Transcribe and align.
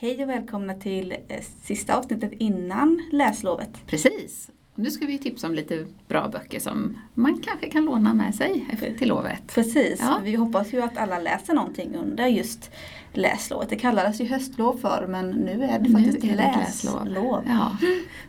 Hej 0.00 0.22
och 0.22 0.28
välkomna 0.28 0.74
till 0.74 1.12
eh, 1.28 1.40
sista 1.62 1.96
avsnittet 1.96 2.32
innan 2.38 3.02
läslovet. 3.12 3.70
Precis. 3.86 4.50
Nu 4.74 4.90
ska 4.90 5.06
vi 5.06 5.18
tipsa 5.18 5.46
om 5.46 5.54
lite 5.54 5.86
bra 6.08 6.28
böcker 6.28 6.60
som 6.60 6.98
man 7.14 7.40
kanske 7.40 7.70
kan 7.70 7.84
låna 7.84 8.14
med 8.14 8.34
sig 8.34 8.66
till 8.98 9.08
lovet. 9.08 9.42
Precis, 9.54 10.00
Ja. 10.00 10.20
vi 10.24 10.34
hoppas 10.34 10.72
ju 10.74 10.82
att 10.82 10.96
alla 10.96 11.18
läser 11.18 11.54
någonting 11.54 11.94
under 11.94 12.26
just 12.26 12.70
läslovet. 13.12 13.68
Det 13.68 13.76
kallades 13.76 14.20
ju 14.20 14.24
höstlov 14.26 14.76
förr 14.78 15.06
men 15.08 15.30
nu 15.30 15.62
är 15.64 15.78
det 15.78 15.90
faktiskt 15.90 16.22
nu 16.22 16.30
är 16.30 16.36
det 16.36 16.56
läslov. 16.56 17.42
Ja. 17.46 17.76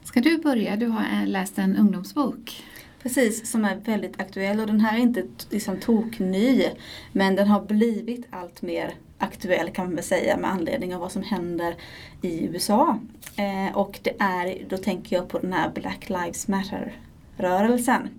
Ska 0.04 0.22
du 0.22 0.38
börja? 0.38 0.76
Du 0.76 0.86
har 0.88 1.02
eh, 1.02 1.28
läst 1.28 1.58
en 1.60 1.78
ungdomsbok. 1.78 2.64
Precis, 3.04 3.52
som 3.52 3.66
är 3.66 3.76
väldigt 3.76 4.20
aktuell 4.22 4.60
och 4.60 4.68
den 4.68 4.80
här 4.82 4.98
är 4.98 5.02
inte 5.02 5.24
liksom 5.50 5.78
tokny 5.80 6.66
men 7.12 7.36
den 7.36 7.48
har 7.48 7.62
blivit 7.66 8.28
allt 8.30 8.62
mer 8.62 8.94
aktuell 9.20 9.70
kan 9.70 9.86
man 9.86 9.96
väl 9.96 10.04
säga 10.04 10.38
med 10.38 10.52
anledning 10.52 10.96
av 10.96 11.02
vad 11.02 11.12
som 11.12 11.24
händer 11.24 11.76
i 12.22 12.46
USA. 12.46 13.00
Eh, 13.36 13.78
och 13.78 14.00
det 14.02 14.16
är, 14.20 14.66
då 14.70 14.78
tänker 14.78 15.16
jag 15.16 15.30
på 15.30 15.40
den 15.40 15.54
här 15.54 15.70
Black 15.70 16.10
Lives 16.10 16.48
Matter 16.48 16.96
rörelsen. 17.38 18.10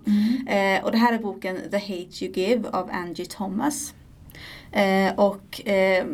Eh, 0.47 0.83
och 0.83 0.91
det 0.91 0.97
här 0.97 1.13
är 1.13 1.19
boken 1.19 1.59
The 1.71 1.77
Hate 1.77 2.25
You 2.25 2.33
Give 2.33 2.69
av 2.69 2.89
Angie 2.91 3.25
Thomas. 3.25 3.93
Eh, 4.71 5.13
och 5.15 5.67
eh, 5.67 6.05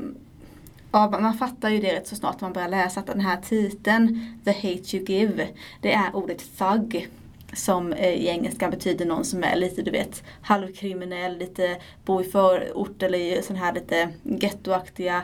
ja, 0.92 1.20
man 1.22 1.34
fattar 1.34 1.70
ju 1.70 1.80
det 1.80 1.96
rätt 1.96 2.08
så 2.08 2.16
snart 2.16 2.42
man 2.42 2.54
börjar 2.54 2.70
läsa 2.70 3.00
att 3.00 3.08
den 3.08 3.22
här 3.22 3.38
titeln 3.42 4.40
The 4.46 4.52
Hate 4.52 4.98
You 4.98 5.06
Give 5.06 5.48
det 5.82 5.94
är 5.94 6.16
ordet 6.16 6.58
thug 6.58 7.10
som 7.58 7.94
eh, 7.94 8.14
i 8.14 8.28
engelska 8.28 8.70
betyder 8.70 9.06
någon 9.06 9.26
som 9.26 9.44
är 9.44 9.56
lite 9.56 9.82
du 9.82 9.92
vet 9.92 10.24
halvkriminell, 10.42 11.38
lite 11.38 11.78
bor 12.06 12.22
i 12.22 12.26
förort 12.26 13.04
eller 13.04 13.20
i 13.20 13.42
sån 13.44 13.56
här 13.56 13.74
lite 13.74 14.10
gettoaktiga 14.24 15.24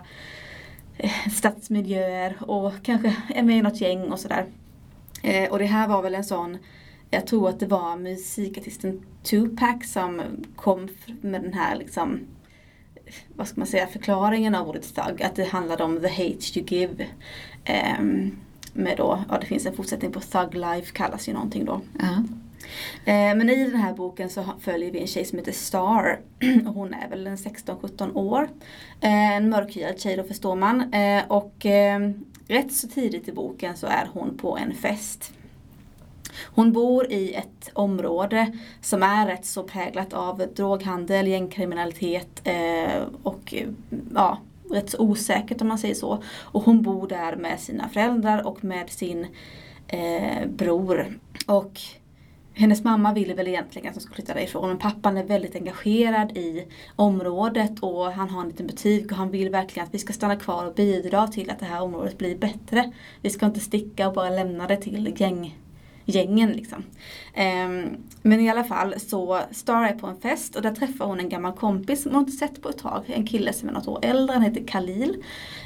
eh, 0.98 1.30
stadsmiljöer 1.32 2.38
och 2.40 2.74
kanske 2.84 3.16
är 3.36 3.44
med 3.44 3.58
i 3.58 3.62
något 3.62 3.82
gäng 3.82 4.12
och 4.12 4.20
sådär. 4.20 4.46
Eh, 5.24 5.52
och 5.52 5.60
det 5.60 5.66
här 5.66 5.88
var 5.88 6.02
väl 6.02 6.16
en 6.16 6.24
sån 6.24 6.58
jag 7.10 7.28
tror 7.28 7.50
att 7.50 7.60
det 7.60 7.66
var 7.66 7.96
musikartisten 7.96 9.02
Tupac 9.24 9.92
som 9.92 10.22
kom 10.56 10.88
med 11.22 11.42
den 11.42 11.54
här 11.54 11.76
liksom 11.76 12.20
vad 13.36 13.48
ska 13.48 13.60
man 13.60 13.68
säga, 13.68 13.88
förklaringen 13.88 14.56
av 14.56 14.70
ordet 14.70 14.96
thug. 14.96 15.24
Att 15.24 15.36
det 15.36 15.44
handlade 15.44 15.84
om 15.84 16.02
the 16.02 16.08
hate 16.08 16.60
you 16.60 16.66
give. 16.68 17.08
Um, 18.00 18.38
med 18.74 18.98
då, 18.98 19.24
ja 19.30 19.38
det 19.40 19.46
finns 19.46 19.66
en 19.66 19.76
fortsättning 19.76 20.12
på 20.12 20.20
thug 20.20 20.54
life 20.54 20.92
kallas 20.94 21.30
ju 21.30 21.34
någonting 21.34 21.66
då. 21.66 21.82
Eh, 23.06 23.36
men 23.36 23.50
i 23.50 23.70
den 23.70 23.76
här 23.76 23.94
boken 23.94 24.30
så 24.30 24.44
följer 24.60 24.92
vi 24.92 25.00
en 25.00 25.08
tjej 25.08 25.26
som 25.26 25.38
heter 25.38 25.52
Star. 25.52 26.20
Och 26.68 26.74
hon 26.74 26.94
är 26.94 27.10
väl 27.10 27.28
en 27.28 27.36
16-17 27.36 28.16
år. 28.18 28.50
Eh, 29.02 29.32
en 29.32 29.50
mörkhyad 29.50 30.00
tjej 30.00 30.18
då 30.18 30.24
förstår 30.24 30.56
man. 30.56 30.94
Eh, 30.94 31.24
och 31.28 31.66
rätt 32.48 32.74
så 32.74 32.88
tidigt 32.88 33.28
i 33.28 33.32
boken 33.32 33.78
så 33.78 33.88
är 33.88 34.10
hon 34.14 34.38
på 34.38 34.58
en 34.58 34.74
fest. 34.74 35.34
Hon 36.56 36.72
bor 36.74 37.12
i 37.12 37.34
ett 37.34 37.70
område 37.74 38.58
som 38.82 39.04
är 39.04 39.28
rätt 39.28 39.46
så 39.46 39.64
präglat 39.64 40.14
av 40.14 40.38
droghandel, 40.56 41.28
gängkriminalitet 41.28 42.48
och 43.24 43.54
ja, 44.14 44.38
rätt 44.74 44.90
så 44.90 45.00
osäkert 45.00 45.62
om 45.62 45.68
man 45.68 45.78
säger 45.78 45.96
så. 45.96 46.24
Och 46.42 46.64
hon 46.64 46.82
bor 46.82 47.08
där 47.08 47.36
med 47.36 47.60
sina 47.60 47.90
föräldrar 47.90 48.48
och 48.48 48.64
med 48.64 48.90
sin 48.90 49.28
eh, 49.88 50.48
bror. 50.48 51.20
Och 51.48 51.80
hennes 52.54 52.84
mamma 52.84 53.14
ville 53.14 53.34
väl 53.34 53.48
egentligen 53.48 53.88
att 53.88 53.96
hon 53.96 54.02
skulle 54.02 54.16
flytta 54.16 54.34
därifrån 54.34 54.70
men 54.70 54.78
pappan 54.78 55.18
är 55.18 55.24
väldigt 55.24 55.56
engagerad 55.56 56.38
i 56.38 56.68
området 56.96 57.80
och 57.80 58.06
han 58.06 58.30
har 58.30 58.42
en 58.42 58.48
liten 58.48 58.68
butik 58.68 59.12
och 59.12 59.18
han 59.18 59.32
vill 59.32 59.50
verkligen 59.50 59.88
att 59.88 59.94
vi 59.94 60.00
ska 60.00 60.14
stanna 60.14 60.36
kvar 60.36 60.66
och 60.66 60.74
bidra 60.74 61.28
till 61.28 61.50
att 61.50 61.60
det 61.60 61.66
här 61.66 61.82
området 61.82 62.18
blir 62.18 62.38
bättre. 62.38 62.92
Vi 63.22 63.30
ska 63.30 63.46
inte 63.46 63.60
sticka 63.60 64.08
och 64.08 64.14
bara 64.14 64.30
lämna 64.30 64.68
det 64.68 64.78
till 64.78 65.14
gäng, 65.18 65.58
gängen 66.06 66.52
liksom. 66.52 66.84
Ehm, 67.34 67.98
men 68.22 68.40
i 68.40 68.50
alla 68.50 68.64
fall 68.64 69.00
så 69.00 69.40
Star 69.52 69.84
är 69.84 69.94
på 69.94 70.08
en 70.08 70.22
fest 70.22 70.56
och 70.56 70.62
där 70.62 70.72
träffar 70.76 71.06
hon 71.06 71.20
en 71.20 71.30
gammal 71.30 71.54
kompis 71.54 72.04
som 72.04 72.12
hon 72.12 72.20
inte 72.20 72.32
sett 72.32 72.62
på 72.62 72.70
ett 72.70 72.78
tag. 72.78 73.04
En 73.08 73.28
kille 73.28 73.54
som 73.54 73.70
är 73.70 73.74
något 73.74 73.88
år 73.88 74.00
äldre, 74.02 74.34
han 74.34 74.44
heter 74.44 74.68
Khalil. 74.68 75.24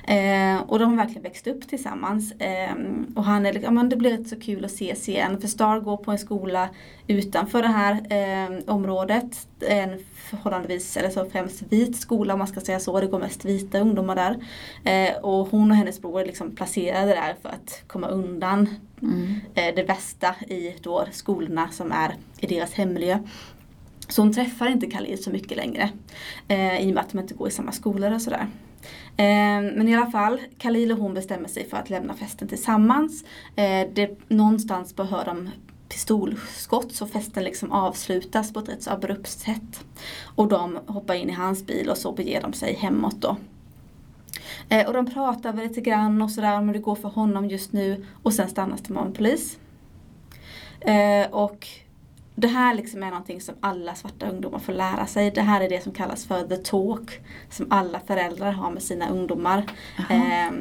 Eh, 0.08 0.62
och 0.68 0.80
de 0.80 0.90
har 0.90 0.98
verkligen 0.98 1.24
växt 1.24 1.48
upp 1.48 1.68
tillsammans. 1.68 2.32
Eh, 2.32 2.74
och 3.16 3.24
han 3.24 3.46
är, 3.46 3.54
liksom- 3.54 3.78
ja, 3.78 3.84
det 3.84 3.96
blir 3.96 4.18
rätt 4.18 4.28
så 4.28 4.40
kul 4.40 4.66
att 4.66 4.72
ses 4.72 5.10
igen. 5.10 5.42
För 5.42 5.48
Star 5.48 5.80
går 5.80 5.98
på 5.98 6.12
en 6.12 6.20
skola 6.20 6.70
utanför 7.08 7.62
det 7.62 7.68
här 7.68 7.94
eh, 7.94 8.60
området. 8.74 9.48
En 9.60 10.04
förhållandevis, 10.30 10.98
eller 10.98 11.10
så 11.10 11.26
främst 11.26 11.62
vit 11.70 11.98
skola 11.98 12.34
om 12.34 12.40
man 12.40 12.48
ska 12.48 12.60
säga 12.60 12.80
så. 12.80 13.00
Det 13.00 13.08
går 13.08 13.20
mest 13.20 13.46
vita 13.46 13.80
ungdomar 13.80 14.16
där. 14.16 14.38
Eh, 14.84 15.18
och 15.18 15.48
hon 15.48 15.72
och 15.72 15.78
hennes 15.78 16.02
bror 16.02 16.22
är 16.22 16.26
liksom 16.26 16.56
placerade 16.56 17.08
där 17.12 17.36
för 17.42 17.50
att 17.50 17.84
komma 17.88 18.08
undan 18.08 18.70
Mm. 19.02 19.36
Eh, 19.56 19.76
det 19.76 19.84
värsta 19.84 20.36
i 20.48 20.76
då 20.82 21.06
skolorna 21.12 21.70
som 21.72 21.92
är 21.92 22.16
i 22.40 22.48
deras 22.48 22.74
hemmiljö. 22.74 23.20
Så 24.08 24.22
hon 24.22 24.34
träffar 24.34 24.68
inte 24.68 24.90
Khalil 24.90 25.24
så 25.24 25.30
mycket 25.30 25.58
längre. 25.58 25.90
Eh, 26.48 26.80
I 26.82 26.90
och 26.90 26.96
med 26.96 27.04
att 27.04 27.10
de 27.10 27.20
inte 27.20 27.34
går 27.34 27.48
i 27.48 27.52
samma 27.52 27.72
skolor 27.72 28.14
och 28.14 28.22
sådär. 28.22 28.48
Eh, 29.18 29.62
men 29.76 29.88
i 29.88 29.96
alla 29.96 30.12
fall, 30.12 30.42
Khalil 30.58 30.92
och 30.92 30.98
hon 30.98 31.14
bestämmer 31.14 31.48
sig 31.48 31.70
för 31.70 31.78
att 31.78 31.90
lämna 31.90 32.14
festen 32.14 32.48
tillsammans. 32.48 33.24
Eh, 33.56 33.88
det, 33.94 34.20
någonstans 34.28 34.96
behöver 34.96 35.26
de 35.26 35.50
pistolskott 35.90 36.96
så 36.96 37.08
festen 37.08 37.44
liksom 37.44 37.72
avslutas 37.72 38.54
på 38.54 38.60
ett 38.60 38.70
rätt 38.70 38.84
så 38.84 38.92
abrupt 38.92 39.28
sätt. 39.28 39.86
Och 40.36 40.48
de 40.48 40.80
hoppar 40.88 41.14
in 41.14 41.30
i 41.30 41.34
hans 41.34 41.66
bil 41.66 41.90
och 41.90 41.98
så 41.98 42.12
beger 42.12 42.42
de 42.42 42.54
sig 42.54 42.74
hemåt 42.74 43.22
då. 43.22 43.38
Eh, 44.70 44.88
och 44.88 44.94
de 44.94 45.06
pratar 45.06 45.54
väl 45.54 45.68
lite 45.68 45.82
grann 45.82 46.22
och 46.22 46.32
sådär 46.32 46.58
om 46.58 46.68
hur 46.68 46.74
det 46.74 46.80
går 46.80 46.96
för 46.96 47.10
honom 47.10 47.50
just 47.50 47.74
nu. 47.74 48.06
Och 48.24 48.34
sen 48.34 48.50
stannas 48.50 48.82
de 48.82 48.98
av 48.98 49.06
en 49.06 49.14
polis. 49.14 49.58
Eh, 50.80 51.32
och 51.32 51.68
det 52.36 52.48
här 52.48 52.74
liksom 52.74 53.04
är 53.04 53.10
någonting 53.10 53.42
som 53.42 53.56
alla 53.60 53.96
svarta 53.96 54.30
ungdomar 54.30 54.60
får 54.60 54.74
lära 54.74 55.06
sig. 55.06 55.32
Det 55.32 55.42
här 55.42 55.62
är 55.62 55.70
det 55.70 55.84
som 55.84 55.92
kallas 55.92 56.26
för 56.26 56.44
the 56.44 56.58
talk. 56.58 57.20
Som 57.50 57.68
alla 57.70 58.00
föräldrar 58.00 58.52
har 58.52 58.72
med 58.72 58.84
sina 58.84 59.10
ungdomar. 59.10 59.64
Jaha. 59.98 60.52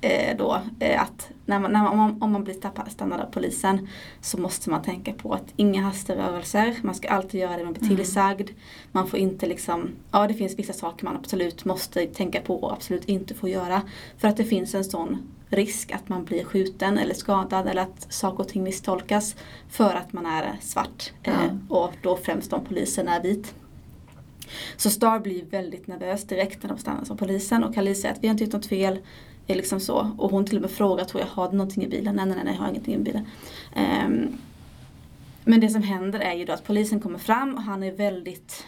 Eh, 0.00 0.36
då, 0.36 0.60
eh, 0.80 1.02
att 1.02 1.30
när 1.46 1.58
man, 1.60 1.72
när 1.72 1.82
man, 1.82 1.92
om, 1.92 1.98
man, 1.98 2.22
om 2.22 2.32
man 2.32 2.44
blir 2.44 2.88
stannad 2.90 3.20
av 3.20 3.26
polisen 3.26 3.88
så 4.20 4.40
måste 4.40 4.70
man 4.70 4.82
tänka 4.82 5.12
på 5.12 5.32
att 5.32 5.52
inga 5.56 5.82
hasterörelser, 5.82 6.76
man 6.82 6.94
ska 6.94 7.08
alltid 7.08 7.40
göra 7.40 7.56
det 7.56 7.64
man 7.64 7.72
blir 7.72 7.84
Mm. 7.84 7.96
tillsagd. 7.96 8.50
Man 8.92 9.06
får 9.06 9.18
inte 9.18 9.46
liksom, 9.46 9.88
ja 10.12 10.26
det 10.26 10.34
finns 10.34 10.58
vissa 10.58 10.72
saker 10.72 11.04
man 11.04 11.16
absolut 11.16 11.64
måste 11.64 12.06
tänka 12.06 12.40
på 12.40 12.62
och 12.62 12.72
absolut 12.72 13.04
inte 13.04 13.34
får 13.34 13.48
göra. 13.48 13.82
För 14.18 14.28
att 14.28 14.36
det 14.36 14.44
finns 14.44 14.74
en 14.74 14.84
sån 14.84 15.18
risk 15.48 15.92
att 15.92 16.08
man 16.08 16.24
blir 16.24 16.44
skjuten 16.44 16.98
eller 16.98 17.14
skadad 17.14 17.66
eller 17.66 17.82
att 17.82 18.12
saker 18.12 18.40
och 18.40 18.48
ting 18.48 18.62
misstolkas 18.62 19.36
för 19.68 19.94
att 19.94 20.12
man 20.12 20.26
är 20.26 20.56
svart. 20.60 21.12
Ja. 21.22 21.32
Eh, 21.32 21.52
och 21.68 21.92
då 22.02 22.16
främst 22.16 22.52
om 22.52 22.64
polisen 22.64 23.08
är 23.08 23.22
vit. 23.22 23.54
Så 24.76 24.90
Star 24.90 25.18
blir 25.18 25.44
väldigt 25.44 25.86
nervös 25.86 26.24
direkt 26.24 26.62
när 26.62 26.68
de 26.68 26.78
stannas 26.78 27.10
av 27.10 27.16
polisen 27.16 27.64
och 27.64 27.74
Khalil 27.74 28.00
säger 28.00 28.14
att 28.14 28.22
vi 28.22 28.28
har 28.28 28.32
inte 28.32 28.44
gjort 28.44 28.52
något 28.52 28.66
fel. 28.66 28.98
Är 29.46 29.54
liksom 29.54 29.80
så. 29.80 30.10
Och 30.18 30.30
hon 30.30 30.46
till 30.46 30.56
och 30.56 30.62
med 30.62 30.70
frågar, 30.70 31.04
tror 31.04 31.20
jag, 31.20 31.28
har 31.28 31.50
du 31.50 31.56
någonting 31.56 31.84
i 31.84 31.88
bilen? 31.88 32.16
Nej, 32.16 32.26
nej, 32.26 32.38
nej, 32.44 32.54
jag 32.54 32.62
har 32.62 32.68
ingenting 32.68 32.94
i 32.94 32.98
bilen. 32.98 33.26
Um, 33.76 34.38
men 35.44 35.60
det 35.60 35.68
som 35.68 35.82
händer 35.82 36.20
är 36.20 36.34
ju 36.34 36.44
då 36.44 36.52
att 36.52 36.64
polisen 36.64 37.00
kommer 37.00 37.18
fram 37.18 37.54
och 37.54 37.62
han 37.62 37.82
är 37.82 37.92
väldigt 37.92 38.66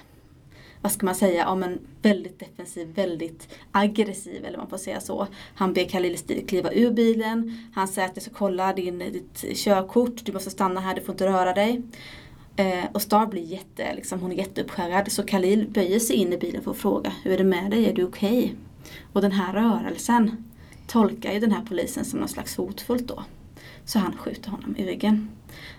vad 0.80 0.92
ska 0.92 1.06
man 1.06 1.14
säga, 1.14 1.42
ja 1.42 1.54
men 1.54 1.78
väldigt 2.02 2.38
defensiv, 2.38 2.94
väldigt 2.94 3.48
aggressiv 3.72 4.44
eller 4.44 4.58
man 4.58 4.68
får 4.68 4.76
säga 4.76 5.00
så. 5.00 5.26
Han 5.54 5.72
ber 5.72 5.84
Khalil 5.84 6.18
kliva 6.46 6.72
ur 6.72 6.90
bilen. 6.90 7.68
Han 7.74 7.88
säger 7.88 8.08
att 8.08 8.16
jag 8.16 8.22
ska 8.22 8.34
kolla 8.34 8.72
din, 8.72 8.98
ditt 8.98 9.44
körkort, 9.56 10.24
du 10.24 10.32
måste 10.32 10.50
stanna 10.50 10.80
här, 10.80 10.94
du 10.94 11.00
får 11.00 11.12
inte 11.12 11.26
röra 11.26 11.52
dig. 11.52 11.82
Eh, 12.56 12.84
och 12.92 13.02
Star 13.02 13.26
blir 13.26 13.42
jätte, 13.42 13.94
liksom, 13.94 14.20
hon 14.20 14.32
är 14.32 14.36
jätteuppskärrad 14.36 15.12
så 15.12 15.22
Khalil 15.22 15.68
böjer 15.68 15.98
sig 15.98 16.16
in 16.16 16.32
i 16.32 16.36
bilen 16.36 16.62
för 16.62 16.70
att 16.70 16.76
fråga 16.76 17.12
Hur 17.22 17.32
är 17.32 17.38
det 17.38 17.44
med 17.44 17.70
dig? 17.70 17.86
Är 17.86 17.92
du 17.92 18.04
okej? 18.04 18.54
Och 19.12 19.22
den 19.22 19.32
här 19.32 19.52
rörelsen 19.52 20.44
tolkar 20.88 21.32
ju 21.32 21.40
den 21.40 21.52
här 21.52 21.64
polisen 21.68 22.04
som 22.04 22.18
någon 22.18 22.28
slags 22.28 22.56
hotfullt 22.56 23.08
då. 23.08 23.24
så 23.84 23.98
han 23.98 24.16
skjuter 24.16 24.50
honom 24.50 24.76
i 24.76 24.86
ryggen. 24.86 25.28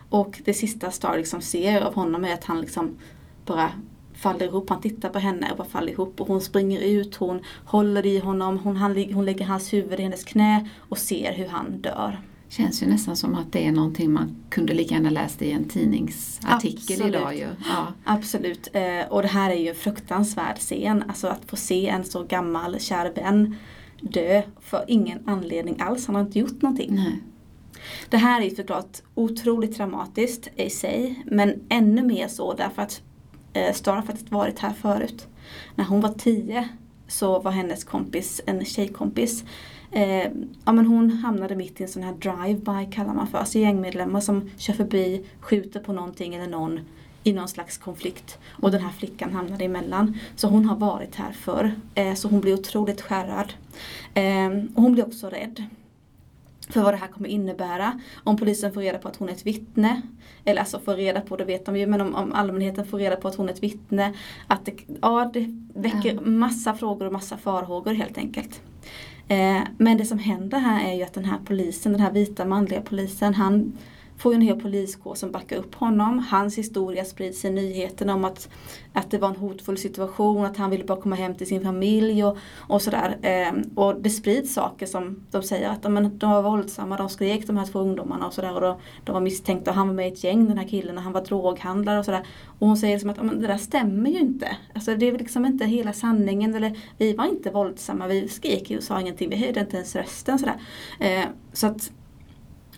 Och 0.10 0.42
det 0.46 0.54
sista 0.54 0.92
Star 0.92 1.18
liksom 1.18 1.42
ser 1.42 1.82
av 1.82 1.96
honom 1.96 2.26
är 2.26 2.34
att 2.34 2.44
han 2.44 2.62
liksom 2.62 2.98
bara 3.46 3.72
faller 4.14 4.46
ihop. 4.46 4.70
Han 4.70 4.82
tittar 4.82 5.10
på 5.10 5.20
henne 5.20 5.52
och 5.52 5.58
bara 5.58 5.68
faller 5.68 5.92
ihop. 5.92 6.22
Och 6.22 6.28
hon 6.28 6.42
springer 6.42 6.82
ut, 6.82 7.16
hon 7.16 7.42
håller 7.66 8.06
i 8.06 8.20
honom, 8.20 8.60
hon, 8.60 8.78
han, 8.78 9.14
hon 9.14 9.26
lägger 9.26 9.46
hans 9.46 9.74
huvud 9.74 10.00
i 10.00 10.04
hennes 10.04 10.24
knä 10.24 10.70
och 10.78 10.98
ser 10.98 11.34
hur 11.34 11.48
han 11.48 11.82
dör. 11.82 12.22
Känns 12.50 12.84
ju 12.84 12.88
nästan 12.88 13.16
som 13.16 13.36
att 13.36 13.52
det 13.52 13.68
är 13.68 13.72
någonting 13.72 14.12
man 14.12 14.36
kunde 14.50 14.74
lika 14.74 14.96
gärna 14.96 15.10
läst 15.10 15.42
i 15.42 15.52
en 15.52 15.70
tidningsartikel 15.70 16.96
Absolut. 16.96 17.16
idag 17.16 17.36
ju. 17.36 17.48
Ja. 17.70 17.88
Absolut. 18.04 18.68
Eh, 18.74 19.08
och 19.10 19.22
det 19.22 19.28
här 19.28 19.50
är 19.50 19.56
ju 19.56 19.70
en 19.70 19.76
fruktansvärd 19.76 20.58
scen. 20.58 21.04
Alltså 21.08 21.28
att 21.28 21.46
få 21.46 21.56
se 21.56 21.88
en 21.88 22.04
så 22.04 22.24
gammal 22.24 22.80
kär 22.80 23.12
vän 23.16 23.56
dö 24.02 24.42
för 24.60 24.86
ingen 24.88 25.20
anledning 25.26 25.76
alls. 25.80 26.08
Han 26.08 26.16
har 26.16 26.22
inte 26.22 26.40
gjort 26.40 26.62
någonting. 26.62 26.96
Nej. 26.96 27.24
Det 28.10 28.18
här 28.18 28.42
är 28.42 28.50
såklart 28.50 28.98
otroligt 29.16 29.76
traumatiskt 29.76 30.50
i 30.56 30.70
sig. 30.70 31.24
Men 31.26 31.62
ännu 31.70 32.04
mer 32.04 32.28
så 32.28 32.54
därför 32.54 32.82
att 32.82 33.02
eh, 33.54 33.74
Star 33.74 33.96
har 33.96 34.02
faktiskt 34.02 34.32
varit 34.32 34.60
här 34.60 34.74
förut. 34.74 35.28
När 35.76 35.86
hon 35.86 36.02
var 36.02 36.10
tio 36.10 36.70
så 37.08 37.40
var 37.40 37.52
hennes 37.52 37.84
kompis, 37.84 38.42
en 38.46 38.66
tjejkompis, 38.66 39.44
eh, 39.92 40.32
ja 40.66 40.72
men 40.72 40.86
hon 40.86 41.10
hamnade 41.10 41.56
mitt 41.56 41.80
i 41.80 41.84
en 41.84 41.90
sån 41.90 42.04
här 42.04 42.14
drive-by 42.14 42.92
kallar 42.92 43.14
man 43.14 43.28
för. 43.28 43.38
Alltså 43.38 43.60
gängmedlemmar 43.60 44.20
som 44.20 44.50
kör 44.58 44.74
förbi, 44.74 45.26
skjuter 45.40 45.80
på 45.80 45.94
någonting 45.94 46.36
eller 46.36 46.48
någon 46.48 46.80
i 47.24 47.34
någon 47.34 47.48
slags 47.48 47.78
konflikt. 47.78 48.38
Och 48.50 48.72
den 48.72 48.82
här 48.82 48.92
flickan 48.92 49.34
hamnade 49.34 49.66
emellan. 49.66 50.18
Så 50.36 50.48
hon 50.48 50.66
har 50.66 50.76
varit 50.76 51.16
här 51.16 51.32
förr. 51.32 51.72
Eh, 51.96 52.14
så 52.14 52.28
hon 52.28 52.42
blir 52.42 52.54
otroligt 52.54 53.02
skärrad. 53.02 53.54
Eh, 54.14 54.48
och 54.76 54.82
hon 54.84 54.94
blir 54.94 55.08
också 55.08 55.30
rädd 55.30 55.64
för 56.70 56.82
vad 56.82 56.94
det 56.94 56.98
här 56.98 57.08
kommer 57.08 57.30
innebära. 57.30 58.00
Om 58.24 58.38
polisen 58.38 58.74
får 58.74 58.82
reda 58.82 58.98
på 58.98 59.08
att 59.08 59.16
hon 59.16 59.30
är 59.30 59.34
ett 59.34 59.46
vittne, 59.46 60.02
eller 60.46 60.62
alltså 60.62 60.80
får 60.80 60.96
reda 60.96 61.22
på, 61.22 61.36
det 61.38 61.46
vet 61.46 61.66
de 61.66 61.78
ju, 61.78 61.88
men 61.88 62.02
om, 62.02 62.16
om 62.16 62.34
allmänheten 62.34 62.86
får 62.86 63.00
reda 63.00 63.16
på 63.16 63.28
att 63.28 63.36
hon 63.36 63.50
är 63.50 63.54
ett 63.54 63.64
vittne, 63.64 64.14
att 64.48 64.66
det, 64.66 64.74
ja, 65.02 65.30
det 65.34 65.46
väcker 65.74 66.14
Ja. 66.14 66.22
massa 66.22 66.74
frågor 66.74 67.06
och 67.06 67.14
massa 67.14 67.38
farhågor 67.38 67.94
helt 67.94 68.18
enkelt. 68.18 68.62
Eh, 69.28 69.60
men 69.78 69.98
det 69.98 70.06
som 70.06 70.20
händer 70.20 70.60
här 70.60 70.90
är 70.90 70.94
ju 70.96 71.04
att 71.04 71.14
den 71.14 71.26
här 71.26 71.40
polisen, 71.46 71.92
den 71.92 72.02
här 72.02 72.12
vita 72.12 72.46
manliga 72.46 72.82
polisen, 72.82 73.34
han 73.34 73.78
får 74.20 74.34
ju 74.34 74.36
en 74.36 74.42
hel 74.42 74.60
poliskår 74.60 75.16
som 75.16 75.32
backar 75.32 75.58
upp 75.58 75.76
honom. 75.76 76.20
Hans 76.20 76.58
historia 76.58 77.06
sprids 77.06 77.46
i 77.46 77.50
nyheterna 77.50 78.14
om 78.14 78.26
att, 78.26 78.50
att 78.94 79.12
det 79.12 79.18
var 79.18 79.30
en 79.30 79.36
hotfull 79.36 79.78
situation, 79.78 80.46
att 80.46 80.58
han 80.58 80.70
ville 80.70 80.84
bara 80.84 81.02
komma 81.02 81.16
hem 81.16 81.36
till 81.36 81.48
sin 81.48 81.62
familj 81.62 82.24
och, 82.24 82.38
och 82.58 82.82
sådär. 82.82 83.18
Eh, 83.22 83.54
och 83.76 84.02
det 84.02 84.10
sprids 84.10 84.54
saker 84.54 84.86
som 84.86 85.26
de 85.32 85.44
säger 85.44 85.70
att 85.70 85.92
men, 85.92 86.18
de 86.18 86.32
var 86.32 86.42
våldsamma, 86.42 86.98
de 86.98 87.10
skrek 87.10 87.48
de 87.48 87.58
här 87.58 87.66
två 87.66 87.80
ungdomarna 87.80 88.28
och 88.28 88.34
sådär. 88.34 88.54
Och 88.54 88.62
de, 88.62 88.80
de 89.04 89.12
var 89.12 89.22
misstänkta 89.22 89.72
och 89.72 89.78
han 89.78 89.88
var 89.88 89.96
med 89.96 90.08
i 90.08 90.12
ett 90.12 90.24
gäng 90.24 90.48
den 90.48 90.58
här 90.58 90.68
killen 90.68 90.98
och 90.98 91.04
han 91.04 91.14
var 91.14 91.22
droghandlare 91.22 92.00
och 92.00 92.06
sådär. 92.06 92.28
Och 92.60 92.68
hon 92.68 92.78
säger 92.78 92.96
liksom 92.96 93.10
att 93.10 93.24
men, 93.24 93.42
det 93.42 93.48
där 93.48 93.58
stämmer 93.58 94.10
ju 94.10 94.20
inte. 94.20 94.58
Alltså 94.76 94.96
det 94.96 95.08
är 95.08 95.18
liksom 95.18 95.46
inte 95.46 95.66
hela 95.66 95.94
sanningen. 95.94 96.56
Eller 96.56 96.78
vi 96.98 97.14
var 97.14 97.26
inte 97.26 97.52
våldsamma, 97.52 98.08
vi 98.08 98.28
skrek 98.28 98.70
ju 98.70 98.78
och 98.78 98.84
sa 98.84 99.02
ingenting, 99.02 99.30
vi 99.30 99.36
höjde 99.36 99.60
inte 99.60 99.76
ens 99.76 99.96
rösten 99.96 100.40
sådär. 100.40 100.62
Eh, 101.00 101.26
så 101.54 101.68
att 101.68 101.92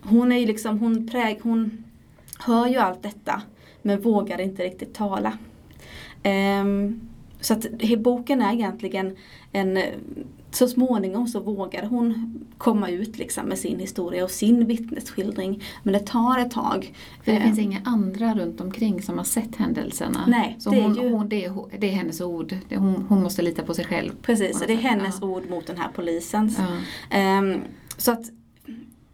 hon 0.03 0.31
är 0.31 0.37
ju 0.37 0.45
liksom, 0.45 0.79
hon, 0.79 1.07
präg, 1.07 1.39
hon 1.43 1.83
hör 2.39 2.67
ju 2.67 2.77
allt 2.77 3.03
detta 3.03 3.41
men 3.81 4.01
vågar 4.01 4.41
inte 4.41 4.63
riktigt 4.63 4.93
tala. 4.93 5.37
Ehm, 6.23 6.99
så 7.39 7.53
att 7.53 7.65
boken 7.97 8.41
är 8.41 8.53
egentligen 8.53 9.15
en, 9.51 9.79
så 10.51 10.67
småningom 10.67 11.27
så 11.27 11.39
vågar 11.39 11.85
hon 11.85 12.39
komma 12.57 12.89
ut 12.89 13.17
liksom 13.17 13.45
med 13.45 13.59
sin 13.59 13.79
historia 13.79 14.23
och 14.23 14.31
sin 14.31 14.65
vittnesskildring. 14.65 15.63
Men 15.83 15.93
det 15.93 15.99
tar 15.99 16.39
ett 16.39 16.51
tag. 16.51 16.93
För 17.23 17.31
det 17.31 17.37
Ehm, 17.37 17.43
finns 17.43 17.59
inga 17.59 17.81
andra 17.85 18.33
runt 18.33 18.61
omkring 18.61 19.01
som 19.01 19.17
har 19.17 19.25
sett 19.25 19.55
händelserna. 19.55 20.23
Nej, 20.27 20.55
så 20.59 20.69
det 20.69 20.77
är 20.77 20.81
hon, 20.83 20.95
ju- 20.95 21.09
hon, 21.09 21.29
det, 21.29 21.45
är, 21.45 21.53
det 21.79 21.87
är 21.87 21.91
hennes 21.93 22.21
ord. 22.21 22.55
Hon, 22.69 23.05
hon 23.09 23.23
måste 23.23 23.41
lita 23.41 23.63
på 23.63 23.73
sig 23.73 23.85
själv. 23.85 24.11
Precis, 24.21 24.59
det 24.67 24.73
är 24.73 24.77
Ja. 24.83 24.89
hennes 24.89 25.21
ord 25.21 25.49
mot 25.49 25.67
den 25.67 25.77
här 25.77 25.89
polisens. 25.95 26.57
Ja. 26.59 26.67
Ehm, 27.17 27.61
så 27.97 28.11
att 28.11 28.25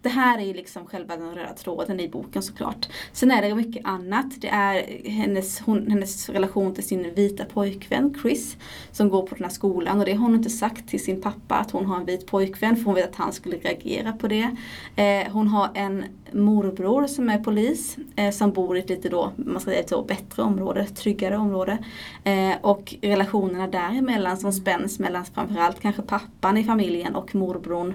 det 0.07 0.11
här 0.11 0.39
är 0.39 0.43
ju 0.43 0.53
liksom 0.53 0.85
själva 0.85 1.17
den 1.17 1.35
röda 1.35 1.53
tråden 1.53 1.99
i 1.99 2.09
boken 2.09 2.43
såklart. 2.43 2.87
Sen 3.11 3.31
är 3.31 3.41
det 3.41 3.55
mycket 3.55 3.85
annat. 3.85 4.41
Det 4.41 4.47
är 4.47 5.09
hennes, 5.09 5.59
hon, 5.59 5.87
hennes 5.91 6.29
relation 6.29 6.75
till 6.75 6.83
sin 6.83 7.13
vita 7.15 7.45
pojkvän 7.45 8.15
Chris 8.21 8.57
som 8.91 9.09
går 9.09 9.21
på 9.21 9.35
den 9.35 9.43
här 9.43 9.51
skolan 9.51 9.99
och 9.99 10.05
det 10.05 10.13
har 10.13 10.19
hon 10.19 10.35
inte 10.35 10.49
sagt 10.49 10.89
till 10.89 11.03
sin 11.03 11.21
pappa 11.21 11.55
att 11.55 11.71
hon 11.71 11.85
har 11.85 11.97
en 11.97 12.05
vit 12.05 12.27
pojkvän 12.27 12.75
för 12.75 12.83
hon 12.83 12.95
vet 12.95 13.09
att 13.09 13.15
han 13.15 13.33
skulle 13.33 13.57
reagera 13.57 14.13
på 14.13 14.27
det. 14.27 14.55
Eh, 14.95 15.31
hon 15.31 15.47
har 15.47 15.69
en 15.73 16.05
morbror 16.31 17.07
som 17.07 17.29
är 17.29 17.37
polis 17.37 17.97
eh, 18.15 18.31
som 18.31 18.51
bor 18.51 18.77
i 18.77 18.79
ett 18.79 18.89
lite 18.89 19.09
då, 19.09 19.31
man 19.35 19.61
ska 19.61 19.71
säga 19.71 19.79
ett 19.79 19.89
så 19.89 20.01
bättre 20.01 20.43
område, 20.43 20.85
tryggare 20.85 21.37
område. 21.37 21.77
Eh, 22.23 22.53
och 22.61 22.95
relationerna 23.01 23.67
däremellan 23.67 24.37
som 24.37 24.53
spänns 24.53 24.99
mellan 24.99 25.25
framförallt 25.25 25.79
kanske 25.79 26.01
pappan 26.01 26.57
i 26.57 26.63
familjen 26.63 27.15
och 27.15 27.35
morbrorn 27.35 27.93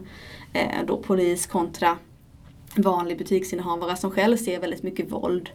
eh, 0.52 0.86
då 0.86 0.96
polis 0.96 1.46
kontra 1.46 1.96
vanlig 2.76 3.18
butiksinnehavare 3.18 3.96
som 3.96 4.10
själv 4.10 4.36
ser 4.36 4.60
väldigt 4.60 4.82
mycket 4.82 5.12
våld. 5.12 5.50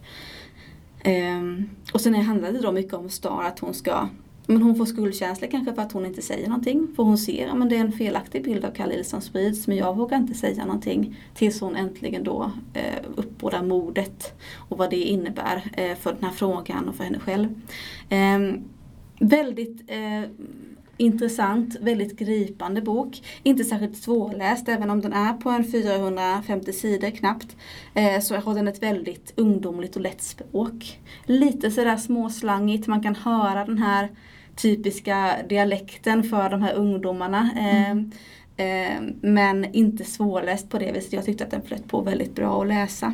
Ehm, 1.02 1.70
och 1.92 2.00
sen 2.00 2.14
handlar 2.14 2.52
det 2.52 2.60
då 2.60 2.72
mycket 2.72 2.94
om 2.94 3.10
Star 3.10 3.42
att 3.42 3.58
hon 3.58 3.74
ska 3.74 4.08
men 4.50 4.62
hon 4.62 4.76
får 4.76 4.86
skuldkänsla 4.86 5.46
kanske 5.46 5.74
för 5.74 5.82
att 5.82 5.92
hon 5.92 6.06
inte 6.06 6.22
säger 6.22 6.48
någonting. 6.48 6.88
För 6.96 7.02
hon 7.02 7.18
ser 7.18 7.48
att 7.48 7.70
det 7.70 7.76
är 7.76 7.80
en 7.80 7.92
felaktig 7.92 8.44
bild 8.44 8.64
av 8.64 8.70
Khalil 8.70 9.04
som 9.04 9.20
sprids 9.20 9.66
men 9.66 9.76
jag 9.76 9.96
vågar 9.96 10.16
inte 10.16 10.34
säga 10.34 10.64
någonting. 10.64 11.16
Tills 11.34 11.60
hon 11.60 11.76
äntligen 11.76 12.24
då 12.24 12.52
eh, 12.74 13.04
uppbådar 13.16 13.62
modet. 13.62 14.32
och 14.68 14.78
vad 14.78 14.90
det 14.90 14.96
innebär 14.96 15.70
eh, 15.72 15.96
för 15.96 16.12
den 16.12 16.24
här 16.24 16.30
frågan 16.30 16.88
och 16.88 16.94
för 16.94 17.04
henne 17.04 17.18
själv. 17.18 17.48
Eh, 18.08 18.60
väldigt 19.18 19.90
eh, 19.90 20.30
intressant, 20.96 21.76
väldigt 21.80 22.18
gripande 22.18 22.82
bok. 22.82 23.22
Inte 23.42 23.64
särskilt 23.64 23.96
svårläst 23.96 24.68
även 24.68 24.90
om 24.90 25.00
den 25.00 25.12
är 25.12 25.32
på 25.32 25.50
en 25.50 25.64
450 25.64 26.72
sidor 26.72 27.10
knappt. 27.10 27.56
Eh, 27.94 28.20
så 28.20 28.36
har 28.36 28.54
den 28.54 28.68
ett 28.68 28.82
väldigt 28.82 29.32
ungdomligt 29.36 29.96
och 29.96 30.02
lätt 30.02 30.22
språk. 30.22 31.00
Lite 31.24 31.70
sådär 31.70 31.96
småslangigt, 31.96 32.86
man 32.86 33.02
kan 33.02 33.16
höra 33.16 33.64
den 33.64 33.78
här 33.78 34.08
typiska 34.58 35.36
dialekten 35.48 36.24
för 36.24 36.50
de 36.50 36.62
här 36.62 36.74
ungdomarna. 36.74 37.50
Eh, 37.56 37.90
eh, 38.66 39.02
men 39.20 39.74
inte 39.74 40.04
svårläst 40.04 40.70
på 40.70 40.78
det 40.78 40.92
viset. 40.92 41.12
Jag 41.12 41.24
tyckte 41.24 41.44
att 41.44 41.50
den 41.50 41.62
flöt 41.62 41.88
på 41.88 42.00
väldigt 42.00 42.34
bra 42.34 42.62
att 42.62 42.68
läsa. 42.68 43.12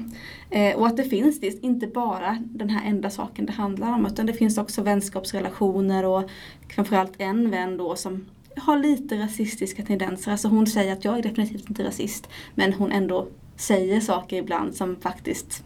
Eh, 0.50 0.76
och 0.76 0.86
att 0.86 0.96
det 0.96 1.04
finns 1.04 1.40
det, 1.40 1.64
inte 1.64 1.86
bara 1.86 2.38
den 2.44 2.70
här 2.70 2.90
enda 2.90 3.10
saken 3.10 3.46
det 3.46 3.52
handlar 3.52 3.92
om 3.92 4.06
utan 4.06 4.26
det 4.26 4.32
finns 4.32 4.58
också 4.58 4.82
vänskapsrelationer 4.82 6.04
och 6.04 6.30
framförallt 6.74 7.12
en 7.18 7.50
vän 7.50 7.76
då 7.76 7.96
som 7.96 8.26
har 8.56 8.78
lite 8.78 9.16
rasistiska 9.18 9.82
tendenser. 9.82 10.30
Alltså 10.30 10.48
hon 10.48 10.66
säger 10.66 10.92
att 10.92 11.04
jag 11.04 11.18
är 11.18 11.22
definitivt 11.22 11.68
inte 11.68 11.84
rasist 11.84 12.28
men 12.54 12.72
hon 12.72 12.92
ändå 12.92 13.28
säger 13.56 14.00
saker 14.00 14.36
ibland 14.36 14.74
som 14.74 14.96
faktiskt 14.96 15.64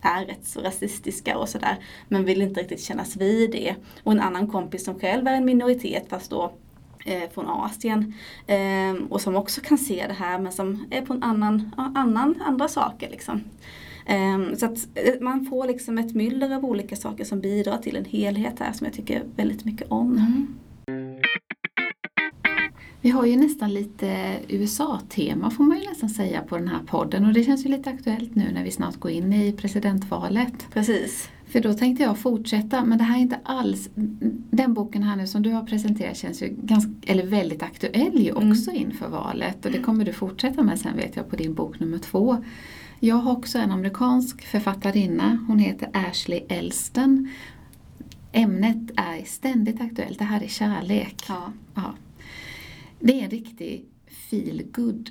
är 0.00 0.24
rätt 0.24 0.46
så 0.46 0.60
rasistiska 0.60 1.38
och 1.38 1.48
sådär. 1.48 1.76
Men 2.08 2.24
vill 2.24 2.42
inte 2.42 2.60
riktigt 2.60 2.82
kännas 2.82 3.16
vid 3.16 3.50
det. 3.50 3.74
Och 4.02 4.12
en 4.12 4.20
annan 4.20 4.48
kompis 4.48 4.84
som 4.84 4.98
själv 4.98 5.26
är 5.26 5.34
en 5.34 5.44
minoritet 5.44 6.04
fast 6.08 6.30
då 6.30 6.52
eh, 7.04 7.30
från 7.34 7.46
Asien. 7.46 8.14
Eh, 8.46 8.94
och 9.10 9.20
som 9.20 9.36
också 9.36 9.60
kan 9.60 9.78
se 9.78 10.04
det 10.08 10.14
här 10.14 10.38
men 10.38 10.52
som 10.52 10.84
är 10.90 11.02
på 11.02 11.12
en 11.12 11.22
annan, 11.22 11.70
annan 11.76 12.42
andra 12.46 12.68
saker 12.68 13.10
liksom. 13.10 13.44
Eh, 14.06 14.56
så 14.56 14.66
att 14.66 14.88
eh, 14.94 15.20
man 15.20 15.46
får 15.46 15.66
liksom 15.66 15.98
ett 15.98 16.14
myller 16.14 16.54
av 16.54 16.64
olika 16.64 16.96
saker 16.96 17.24
som 17.24 17.40
bidrar 17.40 17.78
till 17.78 17.96
en 17.96 18.04
helhet 18.04 18.58
här 18.58 18.72
som 18.72 18.84
jag 18.84 18.94
tycker 18.94 19.22
väldigt 19.36 19.64
mycket 19.64 19.90
om. 19.90 20.12
Mm. 20.12 20.58
Vi 23.00 23.10
har 23.10 23.26
ju 23.26 23.36
nästan 23.36 23.74
lite 23.74 24.36
USA-tema 24.48 25.50
får 25.50 25.64
man 25.64 25.78
ju 25.78 25.88
nästan 25.88 26.08
säga 26.08 26.42
på 26.42 26.58
den 26.58 26.68
här 26.68 26.80
podden 26.86 27.24
och 27.24 27.32
det 27.32 27.44
känns 27.44 27.66
ju 27.66 27.68
lite 27.68 27.90
aktuellt 27.90 28.34
nu 28.34 28.52
när 28.52 28.64
vi 28.64 28.70
snart 28.70 28.96
går 28.96 29.10
in 29.10 29.32
i 29.32 29.52
presidentvalet. 29.52 30.66
Precis. 30.72 31.28
För 31.46 31.60
då 31.60 31.74
tänkte 31.74 32.02
jag 32.02 32.18
fortsätta, 32.18 32.84
men 32.84 32.98
det 32.98 33.04
här 33.04 33.16
är 33.16 33.20
inte 33.20 33.38
alls, 33.42 33.88
den 34.50 34.74
boken 34.74 35.02
här 35.02 35.16
nu 35.16 35.26
som 35.26 35.42
du 35.42 35.50
har 35.50 35.62
presenterat 35.62 36.16
känns 36.16 36.42
ju 36.42 36.56
ganska, 36.62 36.92
eller 37.06 37.26
väldigt 37.26 37.62
aktuell 37.62 38.18
ju 38.18 38.30
Mm. 38.30 38.50
också 38.50 38.70
inför 38.70 39.08
valet 39.08 39.66
och 39.66 39.72
det 39.72 39.78
kommer 39.78 40.04
du 40.04 40.12
fortsätta 40.12 40.62
med 40.62 40.78
sen 40.80 40.96
vet 40.96 41.16
jag 41.16 41.30
på 41.30 41.36
din 41.36 41.54
bok 41.54 41.80
nummer 41.80 41.98
två. 41.98 42.44
Jag 43.00 43.16
har 43.16 43.32
också 43.32 43.58
en 43.58 43.70
amerikansk 43.70 44.42
författarinna, 44.46 45.38
hon 45.48 45.58
heter 45.58 45.88
Ashley 45.92 46.40
Elston. 46.48 47.28
Ämnet 48.32 48.90
är 48.96 49.24
ständigt 49.24 49.80
aktuellt, 49.80 50.18
det 50.18 50.24
här 50.24 50.42
är 50.42 50.48
kärlek. 50.48 51.24
Ja. 51.28 51.52
Ja. 51.74 51.94
Det 53.00 53.20
är 53.20 53.24
en 53.24 53.30
riktig 53.30 53.84
feel 54.30 54.62
good 54.72 55.10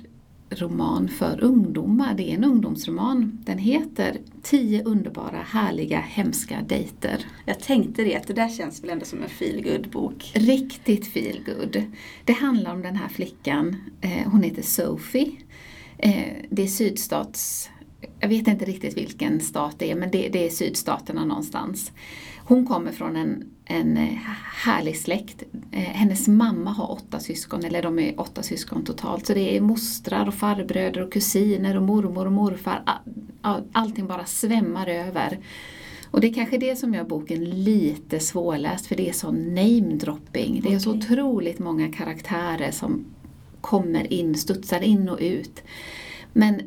roman 0.50 1.08
för 1.08 1.44
ungdomar. 1.44 2.14
Det 2.14 2.30
är 2.30 2.34
en 2.34 2.44
ungdomsroman. 2.44 3.38
Den 3.44 3.58
heter 3.58 4.20
Tio 4.42 4.84
underbara, 4.84 5.42
härliga, 5.42 6.00
hemska 6.00 6.62
dejter. 6.68 7.26
Jag 7.46 7.60
tänkte 7.60 8.04
det, 8.04 8.16
att 8.16 8.26
det 8.26 8.34
där 8.34 8.48
känns 8.48 8.82
väl 8.82 8.90
ändå 8.90 9.04
som 9.04 9.22
en 9.22 9.28
feel 9.28 9.86
bok 9.92 10.32
Riktigt 10.34 11.06
feel 11.06 11.40
good. 11.46 11.82
Det 12.24 12.32
handlar 12.32 12.72
om 12.72 12.82
den 12.82 12.96
här 12.96 13.08
flickan, 13.08 13.76
eh, 14.00 14.30
hon 14.30 14.42
heter 14.42 14.62
Sophie. 14.62 15.32
Eh, 15.98 16.32
det 16.50 16.62
är 16.62 16.66
sydstats 16.66 17.70
jag 18.20 18.28
vet 18.28 18.48
inte 18.48 18.64
riktigt 18.64 18.96
vilken 18.96 19.40
stat 19.40 19.74
det 19.78 19.90
är, 19.90 19.94
men 19.94 20.10
det, 20.10 20.28
det 20.28 20.46
är 20.46 20.50
sydstaterna 20.50 21.24
någonstans. 21.24 21.92
Hon 22.48 22.66
kommer 22.66 22.92
från 22.92 23.16
en, 23.16 23.44
en 23.64 23.96
eh, 23.96 24.08
härlig 24.64 24.96
släkt. 24.96 25.42
Eh, 25.72 25.80
hennes 25.80 26.28
mamma 26.28 26.70
har 26.70 26.90
åtta 26.90 27.20
syskon, 27.20 27.64
eller 27.64 27.82
de 27.82 27.98
är 27.98 28.20
åtta 28.20 28.42
syskon 28.42 28.84
totalt. 28.84 29.26
Så 29.26 29.34
det 29.34 29.56
är 29.56 29.60
mostrar 29.60 30.28
och 30.28 30.34
farbröder 30.34 31.02
och 31.02 31.12
kusiner 31.12 31.76
och 31.76 31.82
mormor 31.82 32.26
och 32.26 32.32
morfar. 32.32 32.82
Allting 33.72 34.06
bara 34.06 34.24
svämmar 34.24 34.86
över. 34.86 35.38
Och 36.10 36.20
det 36.20 36.26
är 36.26 36.34
kanske 36.34 36.58
det 36.58 36.76
som 36.76 36.94
gör 36.94 37.04
boken 37.04 37.44
lite 37.44 38.20
svårläst 38.20 38.86
för 38.86 38.96
det 38.96 39.08
är 39.08 39.12
så 39.12 39.30
namedropping. 39.32 40.60
Det 40.60 40.74
är 40.74 40.78
så 40.78 40.96
otroligt 40.96 41.58
många 41.58 41.92
karaktärer 41.92 42.70
som 42.70 43.04
kommer 43.60 44.12
in, 44.12 44.34
studsar 44.34 44.80
in 44.80 45.08
och 45.08 45.18
ut. 45.20 45.62
Men 46.32 46.60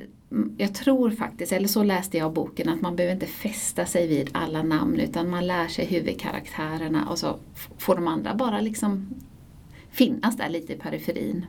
jag 0.58 0.74
tror 0.74 1.12
faktiskt, 1.12 1.52
eller 1.52 1.68
så 1.68 1.84
läste 1.84 2.18
jag 2.18 2.34
boken, 2.34 2.70
att 2.70 2.82
man 2.82 2.96
behöver 2.96 3.14
inte 3.14 3.26
fästa 3.26 3.86
sig 3.86 4.08
vid 4.08 4.30
alla 4.32 4.64
namn 4.64 5.00
utan 5.00 5.30
man 5.30 5.48
lär 5.48 5.68
sig 5.68 5.86
huvudkaraktärerna 5.86 7.10
och 7.10 7.20
så 7.20 7.36
får 7.78 7.96
de 7.96 8.08
andra 8.08 8.36
bara 8.36 8.62
liksom 8.62 9.10
finnas 9.92 10.38
där 10.38 10.50
lite 10.50 10.74
i 10.74 10.76
periferin. 10.76 11.46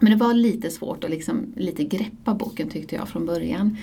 Men 0.00 0.10
det 0.10 0.16
var 0.16 0.34
lite 0.34 0.70
svårt 0.70 1.04
att 1.04 1.10
liksom, 1.10 1.52
lite 1.56 1.84
greppa 1.84 2.34
boken 2.34 2.68
tyckte 2.68 2.94
jag 2.94 3.08
från 3.08 3.26
början. 3.26 3.76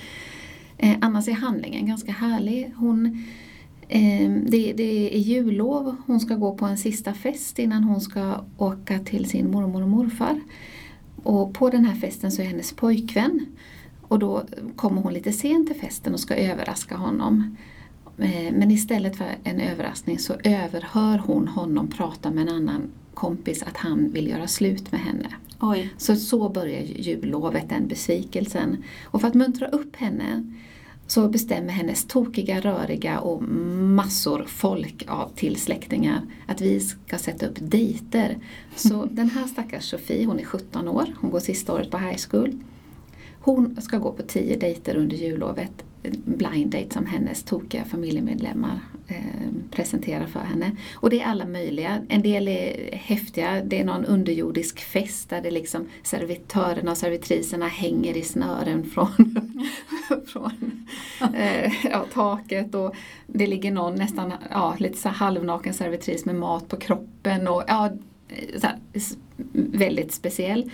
Eh, 0.78 0.96
annars 1.00 1.28
är 1.28 1.32
handlingen 1.32 1.86
ganska 1.86 2.12
härlig. 2.12 2.72
Hon, 2.76 3.06
eh, 3.88 4.30
det, 4.46 4.72
det, 4.72 5.14
är 5.14 5.18
jullov, 5.18 5.96
hon 6.06 6.20
ska 6.20 6.34
gå 6.34 6.54
på 6.54 6.64
en 6.66 6.78
sista 6.78 7.14
fest 7.14 7.58
innan 7.58 7.84
hon 7.84 8.00
ska 8.00 8.44
åka 8.56 8.98
till 8.98 9.28
sin 9.28 9.50
mormor 9.50 9.82
och 9.82 9.88
morfar. 9.88 10.40
Och 11.22 11.54
på 11.54 11.70
den 11.70 11.84
här 11.84 11.94
festen 11.94 12.32
så 12.32 12.42
är 12.42 12.46
hennes 12.46 12.72
pojkvän 12.72 13.46
och 14.08 14.18
då 14.18 14.42
kommer 14.76 15.02
hon 15.02 15.14
lite 15.14 15.32
sent 15.32 15.66
till 15.66 15.80
festen 15.80 16.14
och 16.14 16.20
ska 16.20 16.34
överraska 16.34 16.96
honom. 16.96 17.56
Eh, 18.18 18.52
men 18.52 18.70
istället 18.70 19.16
för 19.16 19.26
en 19.44 19.60
överraskning 19.60 20.18
så 20.18 20.34
överhör 20.44 21.18
hon 21.18 21.48
honom 21.48 21.88
prata 21.88 22.30
med 22.30 22.48
en 22.48 22.54
annan 22.54 22.82
kompis 23.14 23.62
att 23.62 23.76
han 23.76 24.10
vill 24.10 24.28
göra 24.28 24.46
slut 24.46 24.92
med 24.92 25.00
henne. 25.00 25.28
Oj. 25.60 25.94
Så 25.96 26.16
så 26.16 26.48
börjar 26.48 26.80
jullovet, 26.80 27.68
den 27.68 27.88
besvikelsen. 27.88 28.84
Och 29.04 29.20
för 29.20 29.28
att 29.28 29.34
muntra 29.34 29.68
upp 29.68 29.96
henne 29.96 30.52
så 31.06 31.28
bestämmer 31.28 31.72
hennes 31.72 32.04
tokiga, 32.04 32.60
röriga 32.60 33.20
och 33.20 33.42
massor 33.42 34.44
folk 34.46 35.04
av 35.08 35.30
till 35.34 35.56
släktingar 35.56 36.20
att 36.46 36.60
vi 36.60 36.80
ska 36.80 37.18
sätta 37.18 37.46
upp 37.46 37.56
dejter. 37.60 38.38
Så 38.76 39.04
den 39.10 39.30
här 39.30 39.46
stackars 39.46 39.90
Sofie, 39.90 40.26
hon 40.26 40.38
är 40.38 40.44
17 40.44 40.88
år, 40.88 41.14
hon 41.20 41.30
går 41.30 41.40
sista 41.40 41.72
året 41.72 41.90
på 41.90 41.98
high 41.98 42.18
school. 42.30 42.58
Hon 43.40 43.80
ska 43.80 43.98
gå 43.98 44.12
på 44.12 44.22
tio 44.22 44.56
dejter 44.56 44.96
under 44.96 45.16
jullovet. 45.16 45.84
Eh, 46.02 46.12
blind 46.24 46.70
date 46.70 46.94
som 46.94 47.06
hennes 47.06 47.42
tokiga 47.42 47.84
familjemedlemmar 47.84 48.80
eh, 49.08 49.16
presenterar 49.70 50.26
för 50.26 50.40
henne. 50.40 50.70
Och 50.94 51.10
det 51.10 51.20
är 51.20 51.26
alla 51.26 51.46
möjliga. 51.46 52.02
En 52.08 52.22
del 52.22 52.48
är 52.48 52.92
häftiga. 52.92 53.62
Det 53.64 53.80
är 53.80 53.84
någon 53.84 54.04
underjordisk 54.04 54.80
fest 54.80 55.30
där 55.30 55.42
det 55.42 55.50
liksom 55.50 55.88
servitörerna 56.02 56.90
och 56.90 56.98
servitriserna 56.98 57.68
hänger 57.68 58.16
i 58.16 58.22
snören 58.22 58.84
från, 58.84 59.40
från 60.26 60.86
eh, 61.34 61.72
ja, 61.84 62.04
taket. 62.12 62.74
Och 62.74 62.94
det 63.26 63.46
ligger 63.46 63.72
någon 63.72 63.94
nästan 63.94 64.32
ja, 64.50 64.76
lite 64.78 64.98
så 64.98 65.08
halvnaken 65.08 65.74
servitris 65.74 66.24
med 66.24 66.34
mat 66.34 66.68
på 66.68 66.76
kroppen. 66.76 67.48
Och, 67.48 67.62
ja, 67.66 67.86
eh, 68.28 68.60
så 68.60 68.66
här, 68.66 68.78
väldigt 69.52 70.12
speciell. 70.12 70.70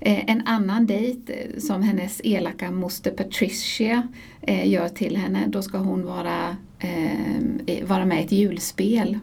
Eh, 0.00 0.30
en 0.30 0.42
annan 0.46 0.86
dejt 0.86 1.32
eh, 1.32 1.58
som 1.60 1.82
hennes 1.82 2.20
elaka 2.24 2.70
moster 2.70 3.10
Patricia 3.10 4.08
eh, 4.42 4.68
gör 4.68 4.88
till 4.88 5.16
henne, 5.16 5.44
då 5.46 5.62
ska 5.62 5.78
hon 5.78 6.04
vara, 6.06 6.56
vara 7.86 8.04
med 8.04 8.20
i 8.20 8.24
ett 8.24 8.32
julspel. 8.32 9.18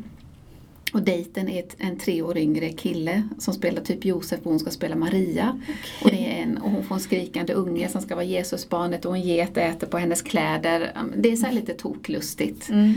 Och 0.93 1.01
dejten 1.01 1.49
är 1.49 1.59
ett, 1.59 1.75
en 1.79 1.97
tre 1.97 2.21
år 2.21 2.37
yngre 2.37 2.69
kille 2.69 3.23
som 3.39 3.53
spelar 3.53 3.81
typ 3.81 4.05
Josef 4.05 4.39
och 4.43 4.49
hon 4.51 4.59
ska 4.59 4.71
spela 4.71 4.95
Maria. 4.95 5.59
Okay. 5.63 5.75
Och, 6.01 6.09
det 6.09 6.31
är 6.31 6.43
en, 6.43 6.57
och 6.57 6.71
hon 6.71 6.83
får 6.83 6.95
en 6.95 7.01
skrikande 7.01 7.53
unge 7.53 7.89
som 7.89 8.01
ska 8.01 8.15
vara 8.15 8.25
Jesusbarnet 8.25 9.05
och 9.05 9.15
en 9.15 9.21
get 9.21 9.57
äter 9.57 9.87
på 9.87 9.97
hennes 9.97 10.21
kläder. 10.21 10.91
Det 11.17 11.31
är 11.31 11.35
så 11.35 11.51
lite 11.51 11.73
toklustigt. 11.73 12.69
Mm. 12.69 12.93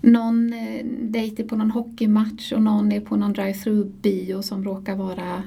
Någon 0.00 0.52
eh, 0.52 0.84
dejt 0.84 1.42
är 1.42 1.46
på 1.46 1.56
någon 1.56 1.70
hockeymatch 1.70 2.52
och 2.52 2.62
någon 2.62 2.92
är 2.92 3.00
på 3.00 3.16
någon 3.16 3.34
drive-through 3.34 3.86
bio 4.02 4.42
som 4.42 4.64
råkar 4.64 4.96
vara 4.96 5.42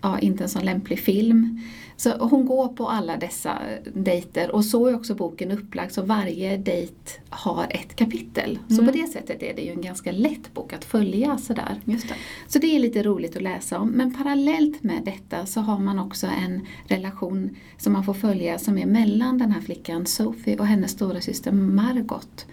ja, 0.00 0.18
inte 0.18 0.42
en 0.44 0.48
så 0.48 0.60
lämplig 0.60 1.00
film. 1.00 1.60
Så 1.96 2.10
hon 2.10 2.46
går 2.46 2.68
på 2.68 2.88
alla 2.88 3.16
dessa 3.16 3.58
dejter 3.94 4.50
och 4.50 4.64
så 4.64 4.86
är 4.86 4.94
också 4.94 5.14
boken 5.14 5.50
upplagd 5.50 5.92
så 5.92 6.02
varje 6.02 6.56
dejt 6.56 6.94
har 7.28 7.66
ett 7.70 7.96
kapitel. 7.96 8.50
Mm. 8.50 8.76
Så 8.76 8.84
på 8.84 8.98
det 8.98 9.06
sättet 9.06 9.42
är 9.42 9.54
det 9.54 9.62
ju 9.62 9.70
en 9.70 9.82
ganska 9.82 10.12
lätt 10.12 10.54
bok 10.54 10.72
att 10.72 10.84
följa 10.84 11.38
sådär. 11.38 11.80
Just 11.84 12.08
det. 12.08 12.14
Så 12.48 12.58
det 12.58 12.76
är 12.76 12.80
lite 12.80 13.02
roligt 13.02 13.36
att 13.36 13.42
läsa 13.42 13.78
om. 13.78 13.88
Men 13.88 14.14
parallellt 14.14 14.82
med 14.82 15.02
detta 15.04 15.46
så 15.46 15.60
har 15.60 15.78
man 15.78 15.98
också 15.98 16.26
en 16.26 16.66
relation 16.86 17.56
som 17.78 17.92
man 17.92 18.04
får 18.04 18.14
följa 18.14 18.58
som 18.58 18.78
är 18.78 18.86
mellan 18.86 19.38
den 19.38 19.52
här 19.52 19.60
flickan 19.60 20.06
Sophie 20.06 20.58
och 20.58 20.66
hennes 20.66 20.90
stora 20.90 21.20
syster 21.20 21.52
Margot 21.52 22.46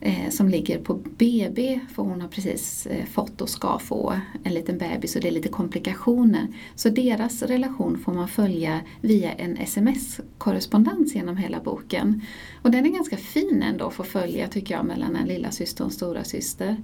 eh, 0.00 0.30
som 0.30 0.48
ligger 0.48 0.78
på 0.78 0.94
BB 0.94 1.80
för 1.94 2.02
hon 2.02 2.20
har 2.20 2.28
precis 2.28 2.86
eh, 2.86 3.04
fått 3.04 3.40
och 3.40 3.48
ska 3.48 3.78
få 3.78 4.14
en 4.44 4.54
liten 4.54 4.78
bebis 4.78 5.16
och 5.16 5.22
det 5.22 5.28
är 5.28 5.32
lite 5.32 5.48
komplikationer. 5.48 6.46
Så 6.74 6.87
deras 6.90 7.42
relation 7.42 7.98
får 7.98 8.12
man 8.12 8.28
följa 8.28 8.80
via 9.00 9.32
en 9.32 9.56
sms-korrespondens 9.56 11.14
genom 11.14 11.36
hela 11.36 11.60
boken. 11.60 12.22
Och 12.62 12.70
den 12.70 12.86
är 12.86 12.90
ganska 12.90 13.16
fin 13.16 13.62
ändå 13.62 13.86
att 13.86 13.94
få 13.94 14.04
följa 14.04 14.48
tycker 14.48 14.74
jag 14.74 14.84
mellan 14.84 15.16
en 15.16 15.28
lilla 15.28 15.50
syster 15.50 15.84
och 15.84 15.90
en 15.90 15.94
stora 15.94 16.24
syster. 16.24 16.76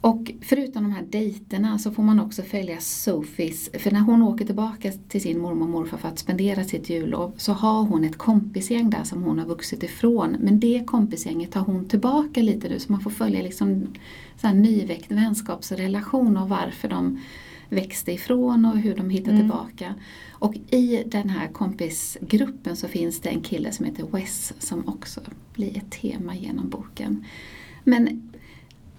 Och 0.00 0.32
förutom 0.42 0.82
de 0.82 0.92
här 0.92 1.02
dejterna 1.02 1.78
så 1.78 1.90
får 1.90 2.02
man 2.02 2.20
också 2.20 2.42
följa 2.42 2.80
Sophies, 2.80 3.70
för 3.72 3.90
när 3.90 4.00
hon 4.00 4.22
åker 4.22 4.44
tillbaka 4.44 4.92
till 5.08 5.20
sin 5.20 5.38
mormor 5.38 5.62
och 5.62 5.70
morfar 5.70 5.98
för 5.98 6.08
att 6.08 6.18
spendera 6.18 6.64
sitt 6.64 6.90
jullov 6.90 7.32
så 7.36 7.52
har 7.52 7.82
hon 7.82 8.04
ett 8.04 8.18
kompisgäng 8.18 8.90
där 8.90 9.04
som 9.04 9.22
hon 9.22 9.38
har 9.38 9.46
vuxit 9.46 9.82
ifrån. 9.82 10.36
Men 10.40 10.60
det 10.60 10.82
kompisgänget 10.86 11.52
tar 11.52 11.60
hon 11.60 11.88
tillbaka 11.88 12.42
lite 12.42 12.68
nu 12.68 12.78
så 12.78 12.92
man 12.92 13.00
får 13.00 13.10
följa 13.10 13.42
liksom 13.42 13.86
så 14.40 14.46
här 14.46 14.54
nyväckt 14.54 15.12
vänskapsrelation 15.12 16.36
och 16.36 16.48
varför 16.48 16.88
de 16.88 17.20
växte 17.68 18.12
ifrån 18.12 18.64
och 18.64 18.78
hur 18.78 18.94
de 18.94 19.10
hittade 19.10 19.36
mm. 19.36 19.42
tillbaka. 19.42 19.94
Och 20.30 20.54
i 20.70 21.04
den 21.06 21.28
här 21.28 21.48
kompisgruppen 21.48 22.76
så 22.76 22.88
finns 22.88 23.20
det 23.20 23.28
en 23.28 23.40
kille 23.40 23.72
som 23.72 23.86
heter 23.86 24.06
Wes 24.12 24.52
som 24.58 24.88
också 24.88 25.20
blir 25.54 25.76
ett 25.76 25.90
tema 25.90 26.36
genom 26.36 26.68
boken. 26.68 27.24
Men 27.84 28.22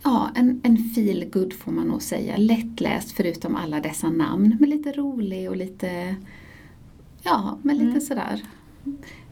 Ja, 0.03 0.31
en, 0.35 0.61
en 0.63 0.77
feel 0.77 1.29
good 1.29 1.53
får 1.53 1.71
man 1.71 1.87
nog 1.87 2.01
säga. 2.01 2.37
Lättläst 2.37 3.11
förutom 3.11 3.55
alla 3.55 3.79
dessa 3.79 4.09
namn, 4.09 4.57
men 4.59 4.69
lite 4.69 4.91
rolig 4.91 5.49
och 5.49 5.57
lite, 5.57 6.15
ja, 7.23 7.57
men 7.61 7.77
lite 7.77 7.89
mm. 7.89 8.01
sådär. 8.01 8.43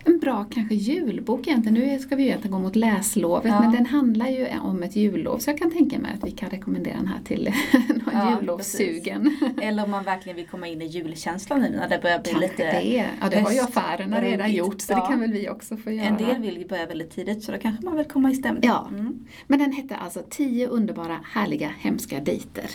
En 0.08 0.20
bra 0.20 0.46
kanske 0.52 0.76
julbok 0.76 1.48
egentligen. 1.48 1.74
Nu 1.74 2.00
ska 2.00 2.16
vi 2.16 2.24
ju 2.24 2.28
egentligen 2.28 2.52
gå 2.52 2.60
mot 2.60 2.76
läslovet 2.76 3.52
ja. 3.52 3.62
men 3.62 3.72
den 3.72 3.86
handlar 3.86 4.28
ju 4.28 4.48
om 4.60 4.84
ett 4.84 4.96
jullov 4.96 5.38
så 5.38 5.50
jag 5.50 5.58
kan 5.58 5.72
tänka 5.72 6.00
mig 6.00 6.12
att 6.14 6.28
vi 6.28 6.32
kan 6.32 6.50
rekommendera 6.50 6.96
den 6.96 7.08
här 7.08 7.20
till 7.24 7.44
någon 7.74 8.14
ja, 8.14 8.38
jullovssugen. 8.40 9.38
Eller 9.62 9.84
om 9.84 9.92
man 9.92 10.04
verkligen 10.04 10.36
vill 10.36 10.48
komma 10.48 10.68
in 10.68 10.82
i 10.82 10.86
julkänslan 10.86 11.62
nu 11.62 11.70
när 11.70 11.90
det 11.90 12.00
börjar 12.02 12.20
bli 12.20 12.32
kanske 12.32 12.48
lite 12.48 12.64
det. 12.64 13.10
Ja 13.22 13.30
det 13.30 13.40
har 13.40 13.52
ju 13.52 13.60
affärerna 13.60 14.22
redan 14.22 14.52
gjort 14.52 14.82
så 14.82 14.94
ja. 14.94 15.02
det 15.02 15.08
kan 15.08 15.20
väl 15.20 15.32
vi 15.32 15.50
också 15.50 15.78
få 15.78 15.92
göra. 15.92 16.06
En 16.06 16.18
del 16.18 16.42
vill 16.42 16.58
ju 16.58 16.68
börja 16.68 16.86
väldigt 16.86 17.12
tidigt 17.12 17.44
så 17.44 17.52
då 17.52 17.58
kanske 17.58 17.86
man 17.86 17.98
vill 17.98 18.06
komma 18.06 18.32
i 18.32 18.36
stämning. 18.36 18.64
Ja, 18.64 18.88
mm. 18.92 19.26
men 19.48 19.60
den 19.60 19.72
hette 19.72 19.96
alltså 19.96 20.24
Tio 20.30 20.68
underbara, 20.68 21.20
härliga, 21.24 21.72
hemska 21.80 22.20
dejter. 22.20 22.70